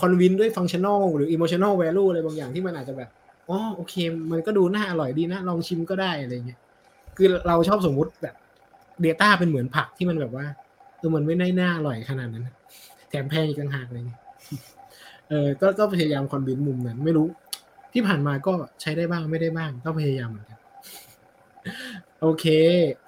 [0.00, 3.10] convince ด้วย functional หรือ emotional value อะไรบางอย่างที่มันอาจจะแบบ
[3.48, 3.94] อ๋อโอเค
[4.32, 6.60] มันก็ดูน่าอร่อยดีนะ ลองชิมก็ได้อะไรเงี้ย
[7.16, 8.34] คือเราชอบสมมุติแบบ
[9.04, 10.46] Data เป็นเหมือนผักที่มันแบบว่า
[11.02, 12.48] ออมันไม่ได้น่าอร่อยขนาดนั้น
[13.08, 14.20] แถมแพงอีกต่างหากอะไรเงี้ย
[15.28, 17.26] เออก็ก็พยายามคอนวินมุมนั้น ไม่รู้
[17.92, 20.58] ที่ผ่านมาก็ใช้ได้บ้างไม่ได้บ้าง ก็พยายามเหมือนกัน
[22.20, 22.44] โอเค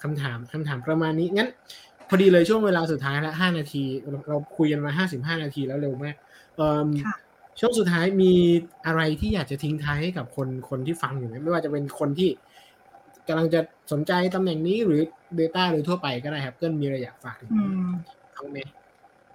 [0.02, 1.48] คำถามคำถามประมาณนี้งั้น
[2.08, 6.14] พอดีเลยช่วงเวลาสุดท้ายละห้านาที เราเราคุยกันมาห้าสิบห้านาทีแล้วเร็วมาก
[6.56, 7.16] เอิ่มค่ะ
[7.60, 8.32] ช่วงสุดท้ายมี
[8.86, 12.30] อะไรที่อยากจะทิ้งท้ายให้กับคนคนที่ฟังอยู่ไหมไม่ว่าจะเป็นคนที่
[13.28, 13.60] กำลังจะ
[13.92, 15.00] สนใจตำแหน่งนี้หรือ
[15.40, 17.90] Data โดยทั่วไปก็ได้ครับ เกินมีอะไรอยากฝากถึงอืม
[18.34, 18.58] เขาไหม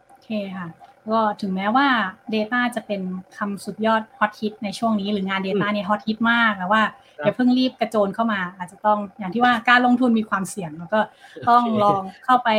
[0.08, 0.68] โอเคค่ะ
[1.12, 1.88] ก็ถึงแม้ว่า
[2.36, 3.02] Data จะเป็น
[3.38, 6.84] คำสุดยอดฮอตฮิตในช่วงนี้หรืองาน Data เนี่ยฮอตฮิตมากแต่ว่า
[7.20, 11.00] ครับอย่าเพิ่งรีบกระโจนเข้ามา อาจจะต้องอย่างที่ว่าการลงทุนมีความเสี่ยงแล้วก็
[11.50, 12.50] ต้องโอเคลองเข้าไป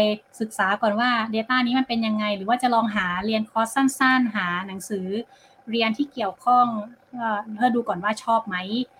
[0.41, 5.07] ศึกษาก่อนว่า Data นี้มันเป็นยังไง หรือว่าจะลองหาเรียนคอร์สสั้น ๆ หาหนังสือ
[5.71, 6.67] เรียนที่เกี่ยวข้อง
[7.17, 9.00] เอ่อเพื่อดูก่อนว่าชอบไหมเอ่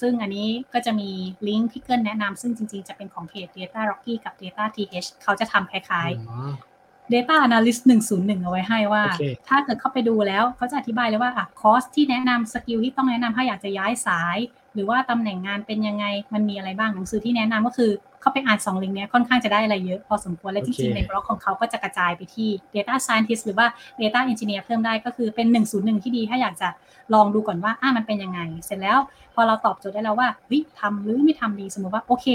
[0.00, 1.10] ซึ่งอันนี้ก็จะมี
[1.48, 6.75] ลิงก์ที่เกิลแนะนำซึ่งจริงๆ จะเป็นของเพจ Data Rockie กับ Data TH เขาจะทำคล้ายๆ
[7.12, 7.82] Data Analyst
[8.12, 14.38] 101 เอาไว้ให้ว่าโอเคถ้าเกิดเข้าไปดูแล้วเขาจะอธิบายเลยว่าอะคอร์สที่แนะนำ skill ที่ต้องแนะนำถ้าอยากจะย้ายสาย
[14.74, 16.04] หรือว่าตำแหน่งงานเป็นยังไง
[16.34, 17.90] มันมีอะไรบ้างหนังสือที่แนะนำก็คือ
[18.20, 23.66] เข้าไปอ่านสองลิงก์เนี้ยค่อนข้างจะได้อะไรเยอะพอสมควรและจริงๆในบล็อกของเขาก็จะกระจายไปที่ Data Scientist หรือว่า
[24.00, 25.46] Data Engineer เพิ่มได้ก็คือเป็น
[25.76, 26.68] 101 ที่ดีถ้าอยากจะ
[27.14, 28.98] ลองดูก่อนว่าอะมันเป็นยังไง เสร็จแล้ว
[29.34, 32.26] พอเราตอบโจทย์ได้แล้วว่าเฮ้ยทำหรือไม่ทำดีสมมติว่าโอเค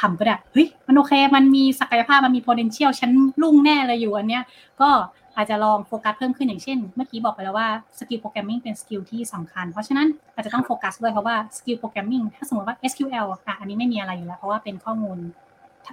[0.00, 3.10] ทำก็ได้เฮ้ยมันโอเค มันมีศักยภาพมันมี potential ฉัน
[3.42, 4.42] รุ่งแน่เลยอยู่อันเนี้ย
[4.80, 4.90] ก็
[5.36, 7.68] อาจจะลองโฟกัสเพิ่มขึ้นอย่างเช่น เมื่อกี้บอกไปแล้วว่า
[7.98, 15.18] skill programming เป็น skill ที่สำคัญ เพราะฉะนั้นอาจจะต้องโฟกัสด้วยเพราะว่า skill programming ถ้าสมมติว่า SQL อะอันนี้ไม่มีอะไรอยู่แล้ว เพราะว่าเป็นข้อมูล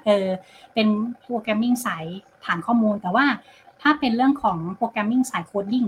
[0.05, 0.27] เออ
[0.73, 0.87] เป็น
[1.25, 2.05] programming สาย
[2.45, 3.25] ฐานข้อมูล แต่ว่า
[3.81, 5.85] ถ้าเป็นเรื่องของ programming สาย coding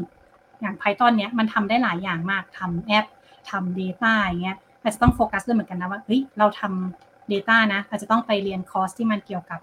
[0.62, 3.06] อย่าง Python เนี้ยมันทำได้หลายอย่างมากทำแอป
[3.50, 9.60] ทำ Data อย่างเงี้ยอาจจะต้องโฟกัสด้วยเหมือนกันนะว่าเฮ้ยเราทำ Data นะอาจจะต้องไปเรียนคอร์สที่มันเกี่ยวกับ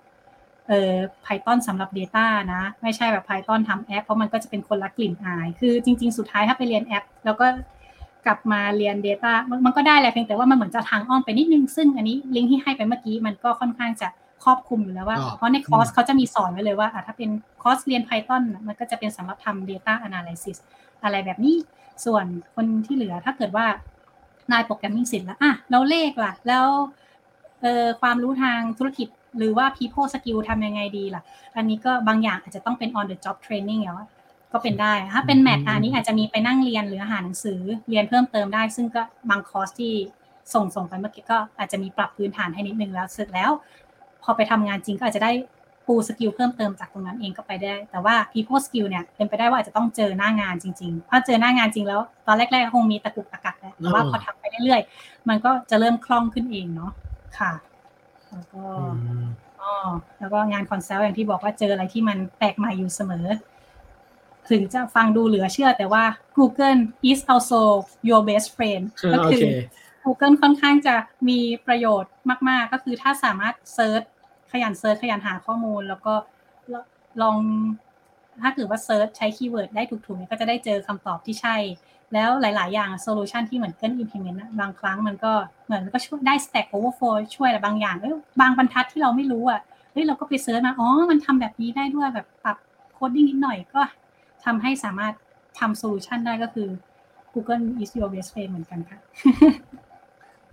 [0.68, 7.46] เอ่อ Python สำหรับ Data นะ ไม่ใช่แบบ Python ทำแอป เพราะมันก็จะเป็นคนละกลิ่นอาย คือจริง ๆ สุดท้ายถ้าไปเรียนแอป แล้วก็
[8.26, 14.08] กลับมาเรียน Data มันมันก็ได้แหละเพียงแต่ว่ามันเหมือนจะทางอ้อมไปนิดนึง ซึ่งอันนี้ลิงก์ที่ให้ไปเมื่อกี้มันก็ค่อนข้างจะ
[14.44, 17.30] ครอบคลุมอยู่แล้วว่าอ๋อเพราะในคอร์สเขาจะมีสอนไว้เลยว่าอะถ้าเป็น
[17.62, 20.56] คอร์สเรียน Python น่ะมันก็จะเป็นสำหรับทำ Data Analysis
[21.02, 21.56] อะไรแบบนี้
[22.04, 23.66] ส่วนคนที่เหลือถ้าเกิดว่า
[24.52, 26.66] นาย programming เสร็จแล้วอะแล้วเลขล่ะ แล้ว
[27.62, 31.22] เอ่อความรู้ทางธุรกิจหรือว่า people skill ทำยังไงดีล่ะ
[31.56, 34.08] อันนี้ก็บางอย่างอาจจะต้องเป็น on the job training แล้วอะ
[34.52, 39.92] ก็เป็นได้ถ้าเป็น math อันนี้อาจจะมีไปนั่งเรียนหรือหาหนังสือเรียนเพิ่มเติมได้ ซึ่งก็บางคอร์สที่
[40.54, 43.50] ส่งส่งไปเมื่อกี้ก็อาจจะมีปรับพื้นฐานให้นิดนึงแล้วเสร็จแล้ว
[44.22, 45.32] พอไปทำงานจริงก็อาจจะได้
[45.86, 56.92] ปู skill เพิ่มเติมจากตรงนั้นเองก็ไปได้ แต่ว่า people skill เนี่ยเป็นไปได้ว่าอาจจะต้องเจอหน้างานจริงๆ ถ้าเจอหน้างานจริงแล้ว ตอนแรกๆคงมีตะกุกตะกักแหละแต่ว่าพอทำไปเรื่อยๆ มันก็จะเริ่มคล่องขึ้นเองเนาะ
[57.38, 57.52] ค่ะ
[58.30, 58.84] แล้วก็อื
[59.22, 59.24] ม
[59.60, 59.72] อ๋อ
[60.18, 63.26] แล้วก็งาน consult อย่างที่บอกว่าเจออะไรที่มันแปลกใหม่อยู่เสมอ
[64.50, 66.04] ถึงจะฟังดูเหลือเชื่อแต่ว่า
[66.36, 66.80] Google
[67.10, 67.62] is also
[68.08, 69.44] your best friend ก็คือโอเค
[70.04, 70.94] Google ค่อนข้างจะ
[71.28, 72.12] มีประโยชน์
[72.48, 74.02] มาก ๆ ก็คือถ้าสามารถ search
[74.52, 76.14] ขยัน search ขยันหาข้อมูล แล้วก็
[77.22, 77.36] ลอง
[78.42, 81.56] ถ้าเกิดว่า search ใช้ keyword ได้ถูกๆเนี่ยก็จะได้เจอคำตอบที่ใช่
[82.14, 85.32] แล้วหลาย ๆ อย่างโซลูชันที่เหมือนเกิน implement บางครั้งมันก็
[85.66, 89.60] เหมือนก็ช่วยได้ stack overflow ช่วยอะไรบางอย่างเอ้ยบางบรรทัดที่เราไม่รู้อะ
[89.92, 92.56] เฮ้ยเราก็ไป search มาอ๋อมันทำแบบนี้ได้ด้วยแบบปรับ
[92.94, 93.80] coding นิดหน่อยก็
[94.44, 95.14] ทำให้สามารถ
[95.58, 96.68] ทำ solution ได้ก็คือ
[97.32, 98.98] Google is your best friend เหมือนกันค่ะ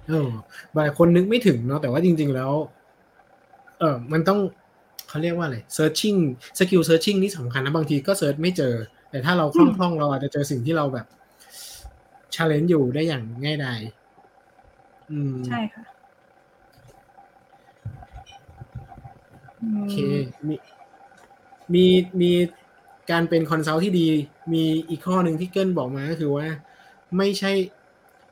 [0.08, 0.30] เออ
[0.76, 2.52] บางคนนึกไม่ถึงเนาะแต่ว่าจริง ๆ แล้ว
[3.80, 4.40] เออมันต้อง
[5.10, 6.18] เขาเรียกว่าอะไร searching
[6.58, 8.74] skill searching นี่สำคัญนะบางทีก็ search ไม่เจอ
[9.10, 11.06] แต่ถ้าเราคล่องๆเราอาจจะเจอสิ่งที่เราแบบ
[12.36, 13.82] challenge อยู่ได้อย่างง่ายดาย
[15.12, 15.84] อืมใช่ค่ะ
[19.74, 19.96] โอเค
[20.48, 20.56] มี
[21.74, 21.86] มี
[22.22, 22.32] มี
[23.12, 24.08] การเป็น consult ที่ดี
[24.54, 26.48] มีอีกข้อหนึ่งที่เกิลบอกมาก็คือว่า
[27.18, 27.52] ไม่ใช่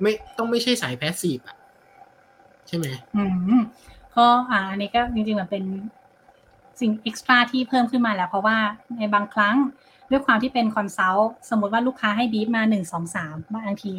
[0.01, 1.58] ไม่ต้องไม่ใช่สาย passive อะ
[2.68, 3.24] ใช่ไหมอื
[3.60, 3.62] ม
[4.16, 5.64] ก็อ่าอันนี้ก็จริงๆมันเป็น
[6.80, 8.58] สิ่งเอ็กซ์ตร้าที่เพิ่มขึ้นมาแล้ว เพราะว่า
[8.97, 9.56] ในบางครั้ง
[10.14, 13.95] ด้วยความที่เป็นคอนซัลท์สมมติว่าลูกค้าให้บีฟมาหนึ่งสองสามบางที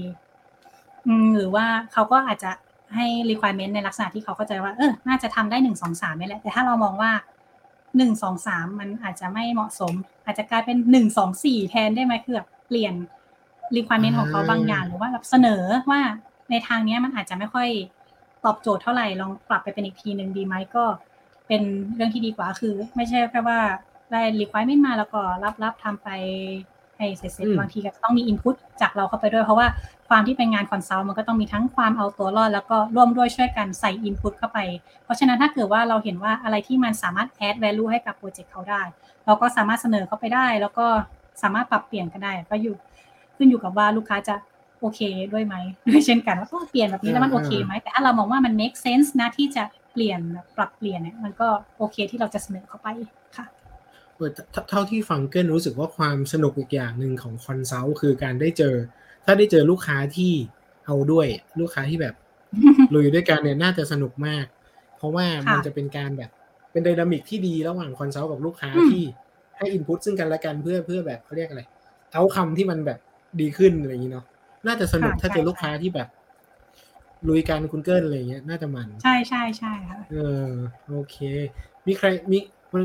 [1.37, 2.51] หรือว่าเขาก็อาจจะ
[2.95, 7.13] ให้ requirement ในลักษณะที่เขาเข้าใจว่า เออ น่าจะทำได้หนึ่งสองสามนี่แหละ แต่ถ้าเรามองว่า
[7.97, 9.95] หนึ่งสองสามมันอาจจะไม่เหมาะสม
[10.25, 12.95] อาจจะกลายเป็นหนึ่งสองสี่แทนได้ไหมคือแบบเปลี่ยน
[13.77, 16.01] requirement ของเขาบางอย่างหรือว่าแบบเสนอว่า
[16.51, 17.69] ในทางนี้มันอาจจะไม่ค่อย
[18.45, 20.85] ตอบโจทย์เท่าไหร่ลองปรับไปเป็นอีกทีหนึ่งดีไหมก็
[21.47, 21.63] เป็น
[21.95, 23.61] เรื่องที่ดีกว่าคือ ไม่ใช่แค่ว่า
[24.15, 26.09] ได้ requirement มาแล้วก็รับรับทำไป
[26.99, 29.67] ให้เสร็จอืมๆบางทีก็ต้องมี input จากเราเข้าไปด้วย เพราะว่า
[30.09, 34.59] ความที่เป็นงาน consult มันก็ต้องมีทั้งความเอาตัวรอด แล้วก็ร่วมด้วยช่วยกันใส่ input เข้าไป
[35.05, 38.83] เพราะฉะนั้นถ้าเกิดว่าเราเห็นว่าอะไรที่มันสามารถ add value ให้กับ project เขาได้
[39.27, 40.87] เราก็สามารถเสนอเข้าไปได้ แล้วก็
[41.43, 42.75] สามารถปรับเปลี่ยนก็ได้ ก็อยู่
[43.37, 44.35] ขึ้นอยู่กับว่าลูกค้าจะ
[44.81, 45.01] โอเค
[45.33, 45.55] ด้วยไหม
[45.89, 51.49] ด้วยเช่นกันว่าเปลี่ยนแบบนี้แล้วมันโอเคไหมแต่ถ้าเรามองว่ามัน make sense นะที่จะเปลี่ยนแบบปรับเปลี่ยนเนี่ยมันก็
[51.79, 52.89] โอเคที่เราจะเสนอเข้าไป
[53.37, 53.47] ค่ะ
[54.17, 58.75] เออเท่าเท่าที่ฟังเกิลรู้สึกว่าความสนุกอีกอย่างหนึ่งของ consult คือการได้เจอ
[59.25, 60.33] ถ้าได้เจอลูกค้าที่
[60.87, 61.27] เอาด้วย
[61.61, 62.15] ลูกค้าที่แบบ
[62.95, 64.47] ลุยด้วยกันเนี่ยน่าจะสนุกมาก
[64.97, 66.31] เพราะว่าค่ะมันจะเป็นการแบบ
[66.73, 69.05] เป็น dynamic ที่ดีระหว่าง consult กับลูกค้าอืมที่
[69.57, 71.63] ให้ input ซึ่งกันและกันเพื่อเพื่อแบบเขาเรียกอะไร
[72.13, 72.99] outcome ที่มันแบบ
[73.41, 74.25] ดีขึ้นอะไรอย่างนี้เนาะ
[74.67, 76.09] น่าจะสนุกถ้าเจอลูกค้าที่แบบ
[77.29, 80.51] ลุยกันคุณเกิลอะไรอย่างเงี้ยน่าจะมัน ใช่ใช่ใช่ค่ะเออ
[80.89, 81.17] โอเค
[81.87, 82.39] มีใครมี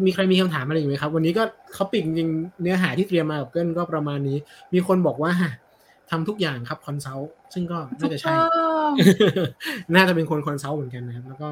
[0.08, 4.38] มีใครมีคำถามอะไรอยู่ไหมครับ วันนี้ก็เขาปิดจริงๆเนื้อหาที่เตรียมมากับเกิลก็ประมาณนี้
[4.74, 5.32] มีคนบอกว่า
[6.10, 8.92] ทำทุกอย่างครับ consult ซึ่งก็น่าจะใช่ถูกต้อง
[9.96, 11.50] น่าจะเป็นคน consult เหมือนกันนะครับ แล้วก็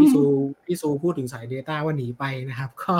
[0.00, 0.22] พี่ซู
[0.66, 2.94] พี่ซูพูดถึงสาย Data ว่าหนีไปนะครับ ก็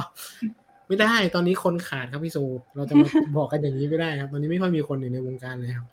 [0.86, 2.44] ไม่ได้ตอนนี้คนขาดครับพี่ซู
[2.76, 3.06] เราจะมา
[3.38, 5.86] บอกกันอย่างนี้ไม่ได้ครับ ตอนนี้ไม่ค่อยมีคนอยู่ในวงการเลยครับ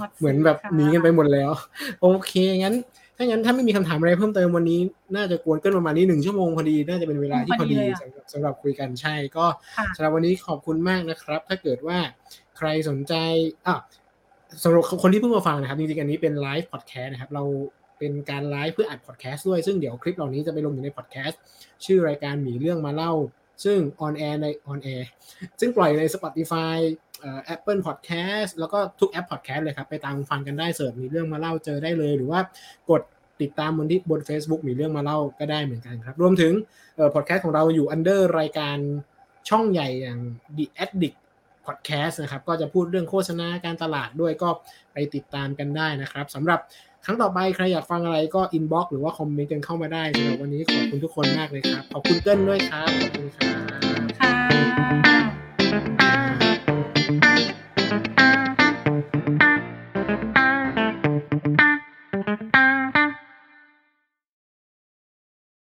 [0.00, 1.50] หมดสิทธิ์เหมือนแบบค่ะหนีกันไปหมดแล้ว
[2.00, 2.74] โอเคงั้น
[3.16, 4.80] ถ้างั้นถ้าไม่มีคำถามอะไรเพิ่มเติมวันนี้
[5.16, 9.46] น่าจะกวนเกิ้ลประมาณนี้หนึ่งชั่วโมงพอดี น่าจะเป็นเวลาที่พอดีพอดีเลยอะสำหรับสำหรับคุยกันใช่ก็
[9.76, 11.98] ค่ะสำหรับวันนี้ขอบคุณมากนะครับ ถ้าเกิดว่า
[12.56, 13.14] ใครสนใจ
[13.66, 13.76] อะ
[14.62, 17.44] สำหรับคนที่เพิ่งมาฟังนะครับจริงๆอันนี้เป็น live podcast นะครับเรา
[17.98, 21.40] เป็นการไลฟ์เพื่ออัดพอดแคสต์ด้วยซึ่งเดี๋ยวคลิปเหล่านี้จะไปลงอยู่ในพอดแคสต์
[21.84, 23.12] ชื่อรายการหมีเรื่องมาเล่า
[23.64, 25.08] ซึ่ง on air ใน on air
[25.60, 26.76] ซึ่งปล่อยใน Spotify
[27.11, 27.11] เอ่อ
[27.54, 32.40] Apple Podcast แล้วก็ทุกแอป Podcast เลยครับ ไปตามฟังกันได้ search หมีเรื่องมาเล่าเจอได้เลย หรือว่า
[32.90, 33.02] กด
[33.42, 36.52] ติดตามบนที่บน Facebook มีเรื่องมาเล่าก็ได้เหมือนกันครับ รวมถึง
[36.96, 38.76] เอ่อพอดแคสต์ของเราอยู่ under รายการ
[39.48, 40.18] ช่องใหญ่อย่าง
[40.56, 41.18] The Addict
[41.66, 44.48] Podcast นะครับ ก็จะพูดเรื่องโฆษณาการตลาดด้วยก็
[44.92, 46.60] ไปติดตามกันได้นะครับสำหรับ
[47.04, 53.50] ครั้งต่อไปใครอยากฟังอะไรก็ inbox หรือว่าคอมเมนต์กันเข้ามาได้สำหรับวันนี้ขอบคุณทุกคนมากเลยครับ ขอบคุณเติ้ลด้วยครับ ขอบคุณครั
[54.70, 54.71] บ